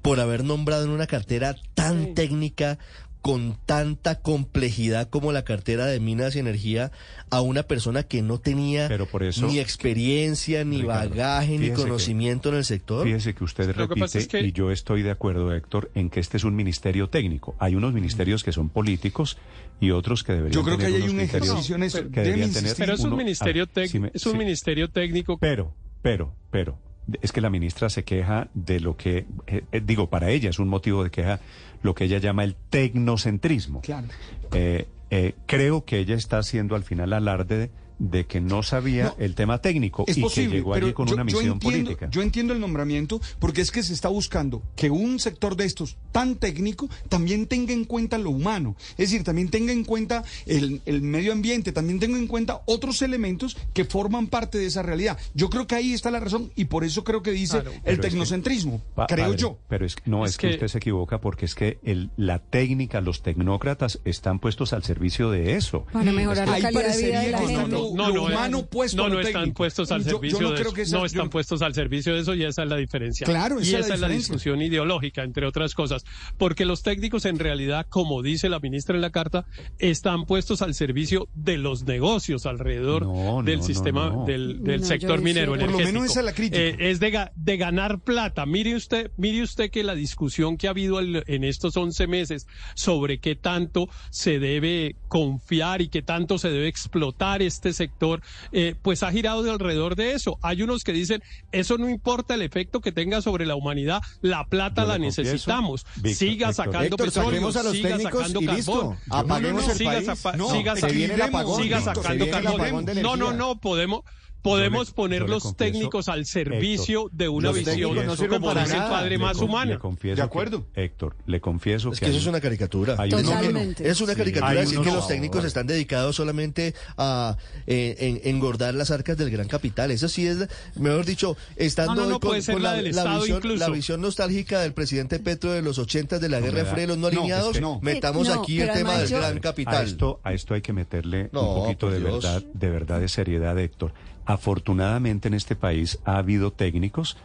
por 0.01 0.19
haber 0.19 0.43
nombrado 0.43 0.83
en 0.83 0.89
una 0.89 1.07
cartera 1.07 1.55
tan 1.73 2.13
técnica, 2.15 2.79
con 3.21 3.57
tanta 3.65 4.15
complejidad 4.21 5.09
como 5.09 5.31
la 5.33 5.43
cartera 5.43 5.85
de 5.85 5.99
Minas 5.99 6.35
y 6.35 6.39
Energía, 6.39 6.91
a 7.29 7.41
una 7.41 7.63
persona 7.63 8.03
que 8.03 8.21
no 8.21 8.39
tenía 8.39 8.87
Pero 8.87 9.07
por 9.07 9.23
eso- 9.23 9.45
ni 9.45 9.59
experiencia, 9.59 10.63
ni 10.63 10.81
Ricardo, 10.81 11.09
bagaje, 11.09 11.57
ni 11.57 11.67
que- 11.67 11.73
conocimiento 11.73 12.49
en 12.49 12.55
el 12.55 12.65
sector. 12.65 13.05
Fíjese 13.05 13.35
que 13.35 13.43
usted 13.43 13.65
que 13.67 13.73
repite, 13.73 14.17
es 14.19 14.27
que- 14.27 14.39
y 14.41 14.51
yo 14.53 14.71
estoy 14.71 15.01
de 15.03 15.11
acuerdo, 15.11 15.53
Héctor, 15.53 15.91
en 15.95 16.09
que 16.09 16.19
este 16.21 16.37
es 16.37 16.43
un 16.45 16.55
ministerio 16.55 17.09
técnico. 17.09 17.55
Hay 17.59 17.75
unos 17.75 17.93
ministerios 17.93 18.43
que 18.43 18.51
son 18.53 18.69
políticos 18.69 19.37
y 19.81 19.91
otros 19.91 20.23
que 20.23 20.31
deberían 20.33 20.53
Yo 20.53 20.63
creo 20.63 20.77
que 20.77 20.85
tener 20.85 21.01
ahí 21.01 21.07
hay 21.07 21.13
un 21.13 21.19
ejercicio 21.19 21.75
en 21.75 21.83
eso. 21.83 21.97
que 22.09 22.21
deberían 22.21 22.53
tener 22.53 22.73
Pero 22.77 22.93
es 22.93 22.99
un 23.01 23.07
uno- 23.07 23.17
ministerio, 23.17 23.67
tec- 23.67 23.87
si 23.87 23.99
me- 23.99 24.11
es 24.13 24.25
un 24.25 24.31
sí. 24.33 24.37
ministerio 24.37 24.89
técnico. 24.89 25.37
Pero, 25.39 25.73
pero, 26.01 26.33
pero, 26.51 26.77
es 27.21 27.31
que 27.31 27.41
la 27.41 27.49
ministra 27.49 27.89
se 27.89 28.03
queja 28.03 28.49
de 28.53 28.79
lo 28.79 28.97
que, 28.97 29.25
eh, 29.47 29.63
eh, 29.71 29.81
digo, 29.83 30.09
para 30.09 30.29
ella 30.29 30.49
es 30.49 30.59
un 30.59 30.67
motivo 30.67 31.03
de 31.03 31.11
queja 31.11 31.39
lo 31.81 31.95
que 31.95 32.05
ella 32.05 32.17
llama 32.17 32.43
el 32.43 32.55
tecnocentrismo. 32.69 33.81
Claro. 33.81 34.07
Eh, 34.53 34.87
eh, 35.11 35.35
creo 35.45 35.85
que 35.85 35.99
ella 35.99 36.15
está 36.15 36.37
haciendo 36.37 36.75
al 36.75 36.83
final 36.83 37.13
alarde 37.13 37.71
de, 37.99 38.25
que 38.25 38.39
no 38.41 38.63
sabía 38.63 39.03
No, 39.05 39.15
el 39.19 39.35
tema 39.35 39.59
técnico 39.59 40.05
Es 40.07 40.17
y 40.17 40.21
posible, 40.21 40.49
que 40.49 40.55
llegó 40.57 40.73
allí 40.73 40.93
con 40.93 41.07
yo, 41.07 41.13
una 41.15 41.21
yo 41.23 41.25
misión 41.25 41.53
entiendo, 41.53 41.83
política. 41.85 42.07
Yo 42.11 42.21
entiendo 42.21 42.53
el 42.53 42.59
nombramiento 42.59 43.21
porque 43.39 43.61
es 43.61 43.71
que 43.71 43.83
se 43.83 43.93
está 43.93 44.07
buscando 44.09 44.63
que 44.75 44.89
un 44.89 45.19
sector 45.19 45.55
de 45.55 45.65
estos 45.65 45.97
tan 46.11 46.35
técnico 46.35 46.89
también 47.09 47.45
tenga 47.47 47.73
en 47.73 47.85
cuenta 47.85 48.17
lo 48.17 48.29
humano. 48.31 48.75
Es 48.91 49.09
decir, 49.11 49.23
también 49.23 49.49
tenga 49.49 49.71
en 49.73 49.83
cuenta 49.83 50.23
el, 50.45 50.81
el 50.85 51.01
medio 51.01 51.31
ambiente, 51.33 51.71
también 51.71 51.99
tenga 51.99 52.17
en 52.17 52.27
cuenta 52.27 52.61
otros 52.65 53.01
elementos 53.01 53.57
que 53.73 53.85
forman 53.85 54.27
parte 54.27 54.57
de 54.57 54.65
esa 54.67 54.81
realidad. 54.81 55.17
Yo 55.33 55.49
creo 55.49 55.67
que 55.67 55.75
ahí 55.75 55.93
está 55.93 56.09
la 56.09 56.19
razón 56.19 56.51
y 56.55 56.65
por 56.65 56.83
eso 56.83 57.03
creo 57.03 57.21
que 57.21 57.31
dice 57.31 57.49
Claro. 57.59 57.71
el 57.71 57.81
Pero 57.83 57.91
es 57.93 57.97
que- 57.99 58.07
tecnocentrismo, 58.09 58.81
Pa- 58.95 59.07
creo 59.07 59.25
padre, 59.25 59.37
yo. 59.37 59.57
Pero 59.67 59.85
es, 59.85 59.95
no, 60.05 60.23
Es 60.25 60.31
es, 60.31 60.37
que, 60.37 60.47
que- 60.47 60.53
usted 60.53 60.67
se 60.69 60.77
equivoca 60.77 61.19
porque 61.19 61.45
es 61.45 61.55
que 61.55 61.79
el, 61.83 62.11
la 62.15 62.39
técnica, 62.39 63.01
los 63.01 63.21
tecnócratas 63.21 63.99
están 64.05 64.39
puestos 64.39 64.71
al 64.73 64.83
servicio 64.83 65.29
de 65.31 65.55
eso. 65.55 65.85
Para 65.91 66.11
mejorar 66.11 66.47
la 66.47 66.59
calidad 66.59 66.95
de 66.95 67.03
vida 67.03 67.21
de 67.21 67.31
parecería 67.31 67.31
la 67.31 67.39
que 67.39 67.47
gente. 67.47 67.61
no, 67.61 67.67
No, 67.67 67.88
lo 67.95 68.07
no, 68.13 68.23
humano 68.25 68.65
puesto 68.65 68.97
no, 68.97 69.03
a 69.05 69.09
lo 69.09 69.15
no 69.15 69.21
están 69.21 69.51
puestos 69.53 69.91
al 69.91 70.03
Yo- 70.03 70.05
yo 70.05 70.11
servicio 70.17 70.41
no 70.41 70.49
de 70.49 70.55
creo 70.55 70.67
eso. 70.67 70.75
que 70.75 70.81
esa- 70.83 70.95
no 70.95 71.01
yo- 71.01 71.05
están 71.05 71.29
puestos 71.29 71.61
al 71.61 71.73
servicio 71.73 72.13
de 72.13 72.21
eso 72.21 72.33
y 72.35 72.43
esa 72.43 72.63
es 72.63 72.69
la 72.69 72.77
diferencia. 72.77 73.25
Claro, 73.25 73.59
esa 73.59 73.65
y 73.65 73.67
es 73.67 73.71
la 73.73 73.79
esa 73.85 73.93
es 73.95 73.99
la 74.01 74.09
discusión 74.09 74.61
ideológica, 74.61 75.23
entre 75.23 75.45
otras 75.45 75.73
cosas. 75.73 76.03
Porque 76.37 76.65
los 76.65 76.83
técnicos, 76.83 77.25
en 77.25 77.39
realidad, 77.39 77.85
como 77.89 78.21
dice 78.21 78.49
la 78.49 78.59
ministra 78.59 78.95
en 78.95 79.01
la 79.01 79.09
carta, 79.11 79.45
están 79.77 80.25
puestos 80.25 80.61
al 80.61 80.73
servicio 80.73 81.27
de 81.33 81.57
los 81.57 81.83
negocios 81.83 82.45
alrededor 82.45 83.03
No, 83.05 83.43
del 83.43 83.61
sistema, 83.63 84.09
no, 84.09 84.15
no. 84.17 84.25
del, 84.25 84.63
del 84.63 84.81
No, 84.81 84.87
sector 84.87 85.21
minero 85.21 85.51
difiero. 85.51 85.51
Por 85.51 85.57
lo 85.59 85.63
energético. 85.79 85.87
menos 85.93 86.11
esa 86.11 86.19
es 86.19 86.25
la 86.25 86.33
crítica. 86.33 86.61
Eh, 86.63 86.75
es 86.91 86.99
de, 86.99 87.11
ga- 87.13 87.31
de 87.35 87.57
ganar 87.57 87.99
plata. 87.99 88.45
Mire 88.45 88.75
usted, 88.75 89.11
mire 89.17 89.41
usted 89.43 89.69
que 89.71 89.83
la 89.83 89.95
discusión 89.95 90.57
que 90.57 90.67
ha 90.67 90.71
habido 90.71 90.99
el- 90.99 91.23
en 91.27 91.43
estos 91.43 91.75
11 91.77 92.07
meses 92.07 92.47
sobre 92.75 93.19
qué 93.19 93.35
tanto 93.35 93.87
se 94.09 94.39
debe 94.39 94.95
confiar 95.07 95.81
y 95.81 95.89
qué 95.89 96.01
tanto 96.01 96.37
se 96.37 96.49
debe 96.49 96.67
explotar 96.67 97.41
este 97.41 97.73
sector, 97.79 98.21
eh, 98.51 98.75
pues 98.81 99.01
ha 99.03 99.11
girado 99.11 99.41
de 99.41 99.49
alrededor 99.49 99.95
de 99.95 100.13
eso. 100.13 100.37
Hay 100.41 100.61
unos 100.61 100.83
que 100.83 100.93
dicen, 100.93 101.23
eso 101.51 101.77
no 101.77 101.89
importa 101.89 102.35
el 102.35 102.43
efecto 102.43 102.81
que 102.81 102.91
tenga 102.91 103.21
sobre 103.21 103.45
la 103.45 103.55
humanidad, 103.55 104.01
la 104.21 104.45
plata 104.45 104.85
la 104.85 104.97
confieso, 104.97 105.21
necesitamos. 105.21 105.85
Víctor, 105.95 106.13
siga 106.13 106.49
Héctor. 106.49 106.65
sacando 106.65 106.85
Héctor, 106.85 107.05
petróleo, 107.07 107.47
a 107.47 107.63
los 107.63 107.71
siga 107.71 107.99
sacando 107.99 108.41
carbón. 108.41 108.97
Apaguemos 109.09 109.61
no, 109.61 109.67
no, 109.67 109.71
el 109.71 109.77
siga 109.77 109.91
país. 109.93 110.37
No, 110.37 110.51
siga 110.51 110.75
se 110.75 110.91
viene 110.91 111.13
el 111.15 111.21
apagón, 111.21 111.63
siga 111.63 111.77
Víctor, 111.77 111.95
sacando 111.95 112.25
se 112.25 112.31
viene 112.31 112.37
el 112.37 112.43
carbón. 112.43 112.61
apagón 112.61 112.85
de 112.85 113.01
No, 113.01 113.15
no, 113.15 113.33
no, 113.33 113.59
podemos 113.59 114.03
podemos 114.41 114.91
poner 114.91 115.21
los 115.29 115.43
confieso, 115.43 115.55
técnicos 115.55 116.07
al 116.09 116.25
servicio 116.25 117.01
Héctor, 117.05 117.17
de 117.17 117.29
una 117.29 117.51
visión, 117.51 117.75
sirven 118.17 118.29
como 118.41 118.47
para 118.47 118.63
dice 118.63 118.75
el 118.77 118.83
padre 118.83 119.09
le 119.11 119.17
más 119.17 119.37
con- 119.37 119.49
humana. 119.49 119.79
De 120.01 120.15
que- 120.15 120.21
acuerdo. 120.21 120.65
Héctor, 120.75 121.15
le 121.25 121.41
confieso 121.41 121.91
Es 121.91 121.99
que 121.99 122.05
que 122.05 122.11
eso 122.11 122.19
es 122.21 122.27
una 122.27 122.39
caricatura. 122.41 122.95
No, 122.95 123.21
no, 123.21 123.51
no. 123.51 123.59
Es 123.79 124.01
una 124.01 124.13
Sí, 124.13 124.17
caricatura 124.17 124.49
hay 124.51 124.57
decir 124.57 124.79
que 124.81 124.91
los 124.91 125.07
técnicos 125.07 125.43
están 125.45 125.67
dedicados 125.67 126.15
solamente 126.15 126.73
a 126.97 127.37
eh, 127.67 127.95
en- 127.99 128.21
engordar 128.35 128.73
las 128.75 128.91
arcas 128.91 129.17
del 129.17 129.29
gran 129.29 129.47
capital. 129.47 129.91
Eso 129.91 130.07
sí 130.07 130.25
es, 130.27 130.37
mejor 130.75 131.05
dicho, 131.05 131.35
estando 131.55 131.95
No, 131.95 132.01
no, 132.01 132.07
no, 132.09 132.15
hoy 132.15 132.19
con, 132.19 132.29
puede 132.29 132.41
ser 132.41 132.53
con 132.55 132.63
la 132.63 132.69
la, 132.71 132.75
del 132.77 132.83
la 132.85 132.89
Estado 133.01 133.19
visión, 133.23 133.59
la 133.59 133.69
visión 133.69 134.01
nostálgica 134.01 134.59
del 134.61 134.73
presidente 134.73 135.19
Petro 135.19 135.51
de 135.51 135.61
los 135.61 135.77
ochentas 135.79 136.21
de 136.21 136.29
la 136.29 136.39
guerra 136.39 136.57
de 136.57 136.63
me 136.63 136.69
da- 136.69 136.73
frenos 136.75 136.97
no 136.97 137.09
No, 137.11 137.19
alineados, 137.19 137.47
es 137.49 137.53
que 137.55 137.61
no. 137.61 137.79
metamos 137.81 138.27
no, 138.27 138.41
aquí 138.41 138.61
el 138.61 138.71
tema 138.71 138.97
del 138.97 139.09
gran 139.09 139.37
A 139.37 139.41
capital. 139.41 139.85
esto, 139.85 140.19
a 140.23 140.33
esto 140.33 140.53
hay 140.53 140.61
que 140.61 140.73
meterle 140.73 141.29
No, 141.31 141.41
un 141.53 141.63
poquito 141.63 141.89
de 141.89 141.99
verdad, 141.99 142.41
de 142.53 142.69
verdad, 142.69 142.99
de 142.99 143.07
seriedad, 143.09 143.57
Héctor. 143.59 143.93
Afortunadamente 144.29 145.27
en 145.27 145.33
este 145.33 145.55
país 145.55 145.97
ha 146.05 146.17
habido 146.17 146.51
técnicos 146.51 147.17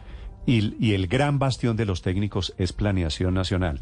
y, 0.47 0.93
el 0.95 1.05
gran 1.05 1.37
bastión 1.37 1.77
de 1.77 1.85
los 1.85 2.01
técnicos 2.01 2.55
es 2.57 2.73
planeación 2.73 3.35
nacional. 3.35 3.79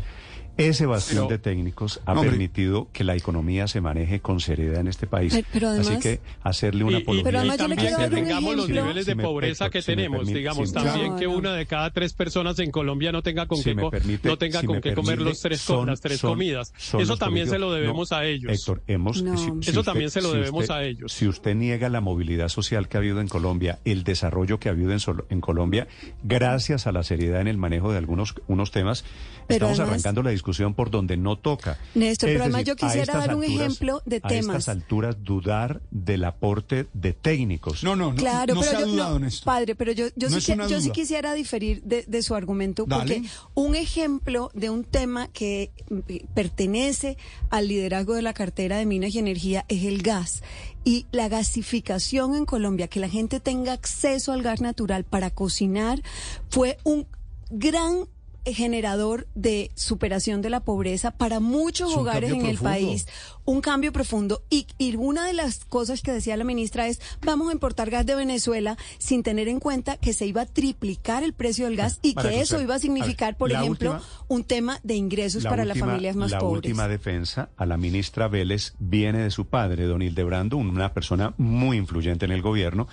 Ese 0.56 0.86
bastión 0.86 1.28
Pero- 1.28 1.30
de 1.30 1.40
técnicos 1.40 2.00
ha 2.06 2.12
hombre. 2.14 2.30
permitido 2.30 2.88
que 2.94 3.04
la 3.04 3.16
economía 3.16 3.68
se 3.68 3.82
maneje 3.82 4.20
con 4.20 4.40
seriedad 4.40 4.80
en 4.82 4.88
este 4.88 5.08
país. 5.08 5.36
Pero- 5.52 5.70
Así 5.70 5.98
que 5.98 6.20
hacerle 6.44 6.84
una 6.84 6.98
Y- 6.98 7.00
y, 7.00 7.02
apología. 7.04 7.24
Pero 7.24 7.38
además 7.40 7.56
y 7.56 7.58
también 7.58 7.80
que 7.98 8.10
tengamos 8.16 8.56
los 8.56 8.70
niveles 8.70 9.06
de 9.08 9.14
Si 9.14 9.18
pobreza 9.20 9.70
que 9.72 9.82
si 9.82 9.88
tenemos, 9.88 10.20
permite- 10.20 10.38
digamos, 10.38 10.68
si 10.70 10.76
también 10.76 11.16
que 11.18 11.26
no. 11.26 11.32
una 11.32 11.54
de 11.54 11.66
cada 11.66 11.90
tres 11.90 12.14
personas 12.14 12.60
en 12.60 12.70
Colombia 12.70 13.12
no 13.12 13.24
tenga 13.24 13.48
con 13.48 13.58
Si 13.58 13.64
qué 13.64 13.76
permite- 13.76 14.28
no 14.28 14.38
tenga 14.38 14.62
si 14.62 14.68
con 14.68 14.80
qué 14.80 14.94
comer 14.94 15.20
los 15.22 15.42
tres 15.42 15.60
son- 15.60 15.88
las 15.88 16.02
tres 16.02 16.20
son- 16.20 16.30
comidas. 16.32 16.72
son 16.78 17.02
Eso 17.02 17.18
también 17.18 17.50
se 17.50 17.58
lo 17.58 17.72
debemos 17.74 18.12
No, 18.12 18.18
a 18.18 18.26
ellos. 18.26 18.52
Héctor, 18.54 18.84
hemos, 18.88 19.24
No. 19.24 19.60
Eso 19.60 19.84
también 19.84 20.12
se 20.12 20.22
lo 20.22 20.34
debemos 20.34 20.70
a 20.70 20.84
ellos. 20.84 21.14
Si 21.14 21.28
usted 21.28 21.56
niega 21.56 21.90
la 21.90 22.00
movilidad 22.00 22.50
social 22.50 22.88
que 22.88 22.98
ha 22.98 23.00
habido 23.00 23.22
en 23.22 23.28
Colombia, 23.28 23.80
el 23.86 24.04
desarrollo 24.04 24.60
que 24.60 24.70
ha 24.70 24.74
habido 24.74 24.92
en, 24.92 25.00
en 25.30 25.42
Colombia, 25.42 25.88
gracias 26.24 26.86
a 26.86 26.92
la 26.92 27.02
seriedad 27.02 27.42
en 27.42 27.48
el 27.48 27.58
manejo 27.58 27.92
de 27.92 27.98
algunos 27.98 28.36
unos 28.48 28.70
temas, 28.72 29.04
Pero 29.48 29.56
estamos 29.66 29.80
además- 29.80 29.94
arrancando 29.96 30.22
la 30.22 30.30
discusión 30.30 30.43
por 30.76 30.92
donde 30.92 31.18
no 31.18 31.38
toca. 31.38 31.80
Néstor, 31.96 32.30
Es 32.30 32.34
pero 32.36 32.44
además 32.44 32.66
decir, 32.66 32.68
yo 32.80 32.86
a 32.86 32.90
quisiera 32.90 33.14
dar 33.18 33.36
un 33.36 33.44
alturas- 33.44 33.62
ejemplo 33.62 34.02
de 34.06 34.18
A 34.24 34.28
temas. 34.28 34.58
estas 34.58 34.70
alturas, 34.70 35.16
dudar 35.24 35.82
del 35.92 36.24
aporte 36.26 36.88
de 36.94 37.14
técnicos. 37.14 37.84
No, 37.84 37.96
no, 37.96 38.12
no. 38.12 38.16
Claro, 38.16 38.54
no 38.56 38.62
pero 38.62 38.72
se 38.72 38.78
ha 38.78 38.82
yo, 38.82 38.88
dudado 38.88 39.20
no, 39.20 39.28
padre, 39.44 39.76
pero 39.76 39.92
yo, 39.94 40.06
yo, 40.16 40.30
No 40.30 40.34
sí, 40.34 40.38
es 40.38 40.46
que- 40.46 40.54
una 40.54 40.68
yo 40.68 40.80
sí 40.82 40.92
quisiera 40.92 41.34
diferir 41.34 41.82
de, 41.84 42.04
de 42.08 42.22
su 42.22 42.36
argumento 42.36 42.86
Dale. 42.88 43.16
porque 43.16 43.30
un 43.56 43.76
ejemplo 43.76 44.52
de 44.54 44.70
un 44.70 44.84
tema 44.84 45.28
que 45.30 45.72
mm, 45.90 46.00
pertenece 46.34 47.18
al 47.50 47.68
liderazgo 47.68 48.14
de 48.14 48.22
la 48.22 48.34
cartera 48.34 48.78
de 48.78 48.86
Minas 48.86 49.16
y 49.16 49.20
Energía 49.20 49.66
es 49.70 49.84
el 49.86 50.02
gas. 50.02 50.44
Y 50.86 51.06
la 51.12 51.30
gasificación 51.30 52.36
en 52.36 52.46
Colombia, 52.46 52.88
que 52.90 53.00
la 53.00 53.08
gente 53.08 53.40
tenga 53.40 53.72
acceso 53.72 54.34
al 54.34 54.42
gas 54.44 54.60
natural 54.60 55.06
para 55.06 55.30
cocinar, 55.30 56.02
fue 56.50 56.78
un 56.84 57.08
gran 57.50 58.06
generador 58.46 59.28
de 59.36 59.72
superación 59.76 60.42
de 60.42 60.50
la 60.50 60.60
pobreza 60.62 61.12
para 61.12 61.40
muchos 61.40 61.96
hogares 61.96 62.32
en 62.32 62.46
el 62.46 62.58
país 62.58 63.08
un 63.46 63.62
cambio 63.62 63.92
profundo. 63.92 64.42
Y, 64.50 64.68
y 64.78 64.96
una 64.96 65.26
de 65.28 65.34
las 65.34 65.66
cosas 65.66 66.02
que 66.02 66.12
decía 66.14 66.38
la 66.38 66.44
ministra 66.46 66.88
es, 66.88 67.02
vamos 67.22 67.50
a 67.50 67.54
importar 67.54 67.90
gas 67.90 68.06
de 68.06 68.16
Venezuela 68.16 68.78
sin 69.00 69.22
tener 69.24 69.48
en 69.48 69.60
cuenta 69.60 69.98
que 69.98 70.14
se 70.14 70.26
iba 70.26 70.42
a 70.42 70.46
triplicar 70.46 71.24
el 71.24 71.34
precio 71.34 71.66
del 71.66 71.76
gas 71.76 72.00
y 72.02 72.14
Para 72.14 72.30
que 72.30 72.42
eso 72.42 72.62
iba 72.62 72.76
a 72.76 72.80
significar, 72.80 73.28
a 73.28 73.32
ver, 73.32 73.38
por 73.38 73.52
la 73.52 73.60
ejemplo, 73.62 73.92
última- 73.92 74.08
un 74.30 74.44
tema 74.46 74.80
de 74.84 74.96
ingresos 74.96 75.44
La 75.44 75.50
para 75.50 75.64
última- 75.64 75.76
las 75.76 75.90
familias 75.90 76.16
más 76.16 76.32
la 76.32 76.40
pobres. 76.40 76.58
última 76.58 76.88
defensa 76.88 77.50
a 77.58 77.66
la 77.66 77.78
ministra 77.78 78.28
Vélez 78.28 78.74
viene 78.80 79.20
de 79.20 79.32
su 79.32 79.46
padre, 79.46 79.86
don 79.86 80.02
Hildebrando, 80.02 80.58
una 80.58 80.94
persona 80.94 81.34
muy 81.38 81.78
influyente 81.78 82.26
en 82.26 82.32
el 82.32 82.42
gobierno, 82.42 82.88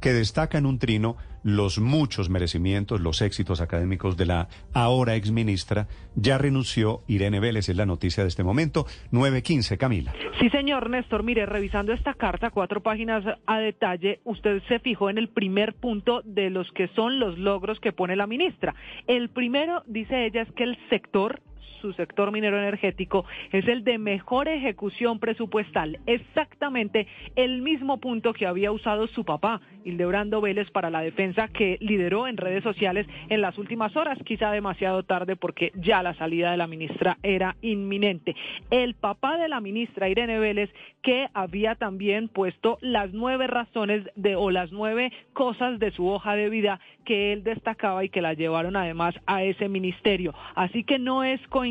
que 0.00 0.12
destaca 0.12 0.58
en 0.58 0.66
un 0.66 0.78
trino 0.78 1.16
los 1.42 1.78
muchos 1.78 2.28
merecimientos, 2.28 3.00
los 3.00 3.22
éxitos 3.22 3.60
académicos 3.60 4.16
de 4.16 4.26
la 4.26 4.48
ahora 4.74 5.14
exministra. 5.14 5.88
Ya 6.14 6.38
renunció 6.38 7.02
Irene 7.06 7.40
Vélez, 7.40 7.68
es 7.68 7.76
la 7.76 7.86
noticia 7.86 8.22
de 8.22 8.28
este 8.28 8.44
momento. 8.44 8.86
9.15, 9.12 9.78
Camila. 9.78 10.12
Sí, 10.38 10.50
señor 10.50 10.90
Néstor, 10.90 11.22
mire, 11.22 11.46
revisando 11.46 11.92
esta 11.92 12.14
carta, 12.14 12.50
cuatro 12.50 12.82
páginas 12.82 13.24
a 13.46 13.58
detalle, 13.58 14.20
usted 14.24 14.62
se 14.68 14.78
fijó 14.80 15.10
en 15.10 15.18
el 15.18 15.28
primer 15.28 15.74
punto 15.74 16.22
de 16.24 16.50
los 16.50 16.70
que 16.72 16.88
son 16.88 17.18
los 17.18 17.38
logros 17.38 17.80
que 17.80 17.92
pone 17.92 18.16
la 18.16 18.26
ministra. 18.26 18.74
El 19.06 19.30
primero, 19.30 19.82
dice 19.86 20.26
ella, 20.26 20.42
es 20.42 20.52
que 20.52 20.64
el 20.64 20.78
sector 20.90 21.40
su 21.80 21.92
sector 21.94 22.32
minero 22.32 22.58
energético 22.58 23.24
es 23.52 23.66
el 23.68 23.84
de 23.84 23.98
mejor 23.98 24.48
ejecución 24.48 25.18
presupuestal, 25.18 25.98
exactamente 26.06 27.06
el 27.36 27.62
mismo 27.62 27.98
punto 27.98 28.32
que 28.32 28.46
había 28.46 28.72
usado 28.72 29.06
su 29.08 29.24
papá, 29.24 29.60
Hildebrando 29.84 30.40
Vélez, 30.40 30.70
para 30.70 30.90
la 30.90 31.00
defensa 31.00 31.48
que 31.48 31.78
lideró 31.80 32.26
en 32.26 32.36
redes 32.36 32.62
sociales 32.62 33.06
en 33.28 33.40
las 33.40 33.56
últimas 33.58 33.96
horas, 33.96 34.18
quizá 34.24 34.50
demasiado 34.50 35.02
tarde 35.04 35.36
porque 35.36 35.72
ya 35.74 36.02
la 36.02 36.14
salida 36.14 36.50
de 36.50 36.56
la 36.56 36.66
ministra 36.66 37.18
era 37.22 37.56
inminente. 37.62 38.36
El 38.70 38.94
papá 38.94 39.38
de 39.38 39.48
la 39.48 39.60
ministra, 39.60 40.08
Irene 40.08 40.38
Vélez, 40.38 40.70
que 41.02 41.28
había 41.32 41.76
también 41.76 42.28
puesto 42.28 42.78
las 42.80 43.12
nueve 43.12 43.46
razones 43.46 44.04
de 44.16 44.36
o 44.36 44.50
las 44.50 44.70
nueve 44.70 45.12
cosas 45.32 45.78
de 45.78 45.90
su 45.92 46.06
hoja 46.06 46.34
de 46.34 46.50
vida 46.50 46.80
que 47.04 47.32
él 47.32 47.42
destacaba 47.42 48.04
y 48.04 48.10
que 48.10 48.20
la 48.20 48.34
llevaron 48.34 48.76
además 48.76 49.14
a 49.26 49.42
ese 49.42 49.68
ministerio. 49.68 50.34
Así 50.54 50.84
que 50.84 50.98
no 50.98 51.24
es 51.24 51.40
coincidencia 51.48 51.69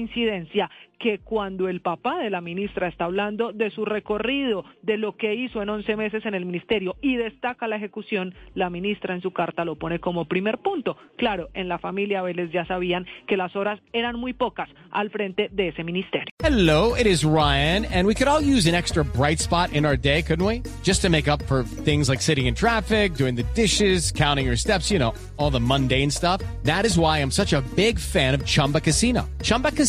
que 1.00 1.20
cuando 1.20 1.70
el 1.70 1.82
papá 1.82 2.20
de 2.20 2.30
la 2.30 2.42
ministra 2.42 2.88
está 2.88 3.06
hablando 3.06 3.54
de 3.54 3.72
su 3.72 3.86
recorrido, 3.86 4.66
de 4.82 4.98
lo 4.98 5.16
que 5.16 5.34
hizo 5.34 5.62
en 5.62 5.70
11 5.70 5.96
meses 5.96 6.26
en 6.26 6.36
el 6.36 6.46
ministerio 6.46 6.96
y 7.02 7.16
destaca 7.16 7.68
la 7.68 7.78
ejecución, 7.78 8.36
la 8.54 8.70
ministra 8.70 9.16
en 9.16 9.22
su 9.22 9.32
carta 9.32 9.66
lo 9.66 9.78
pone 9.78 10.00
como 10.00 10.26
primer 10.26 10.58
punto. 10.60 10.98
Claro, 11.18 11.50
en 11.54 11.70
la 11.70 11.80
familia 11.80 12.22
Vélez 12.22 12.52
ya 12.52 12.66
sabían 12.66 13.06
que 13.28 13.38
las 13.38 13.56
horas 13.56 13.80
eran 13.94 14.20
muy 14.20 14.34
pocas 14.34 14.70
al 14.92 15.10
frente 15.10 15.50
de 15.52 15.70
ese 15.70 15.84
ministerio. 15.84 16.28
Hello, 16.44 16.96
it 16.96 17.08
is 17.08 17.24
Ryan, 17.24 17.86
and 17.86 18.06
we 18.06 18.14
could 18.14 18.28
all 18.28 18.42
use 18.42 18.68
an 18.68 18.76
extra 18.76 19.04
bright 19.04 19.40
spot 19.40 19.74
in 19.74 19.86
our 19.86 19.98
day, 19.98 20.22
couldn't 20.22 20.46
we? 20.46 20.62
Just 20.84 21.02
to 21.02 21.10
make 21.10 21.28
up 21.28 21.42
for 21.44 21.64
things 21.64 22.10
like 22.10 22.22
sitting 22.22 22.48
in 22.48 22.56
traffic, 22.56 23.16
doing 23.16 23.36
the 23.36 23.46
dishes, 23.56 24.12
counting 24.12 24.46
your 24.46 24.58
steps, 24.58 24.92
you 24.92 25.00
know, 25.00 25.14
all 25.38 25.50
the 25.50 25.60
mundane 25.60 26.12
stuff. 26.12 26.42
That 26.64 26.86
is 26.86 26.98
why 26.98 27.20
I'm 27.20 27.32
such 27.32 27.54
a 27.54 27.62
big 27.76 28.00
fan 28.00 28.34
of 28.34 28.46
Chumba 28.46 28.82
Casino. 28.82 29.30
Chumba 29.42 29.72
Casino 29.72 29.89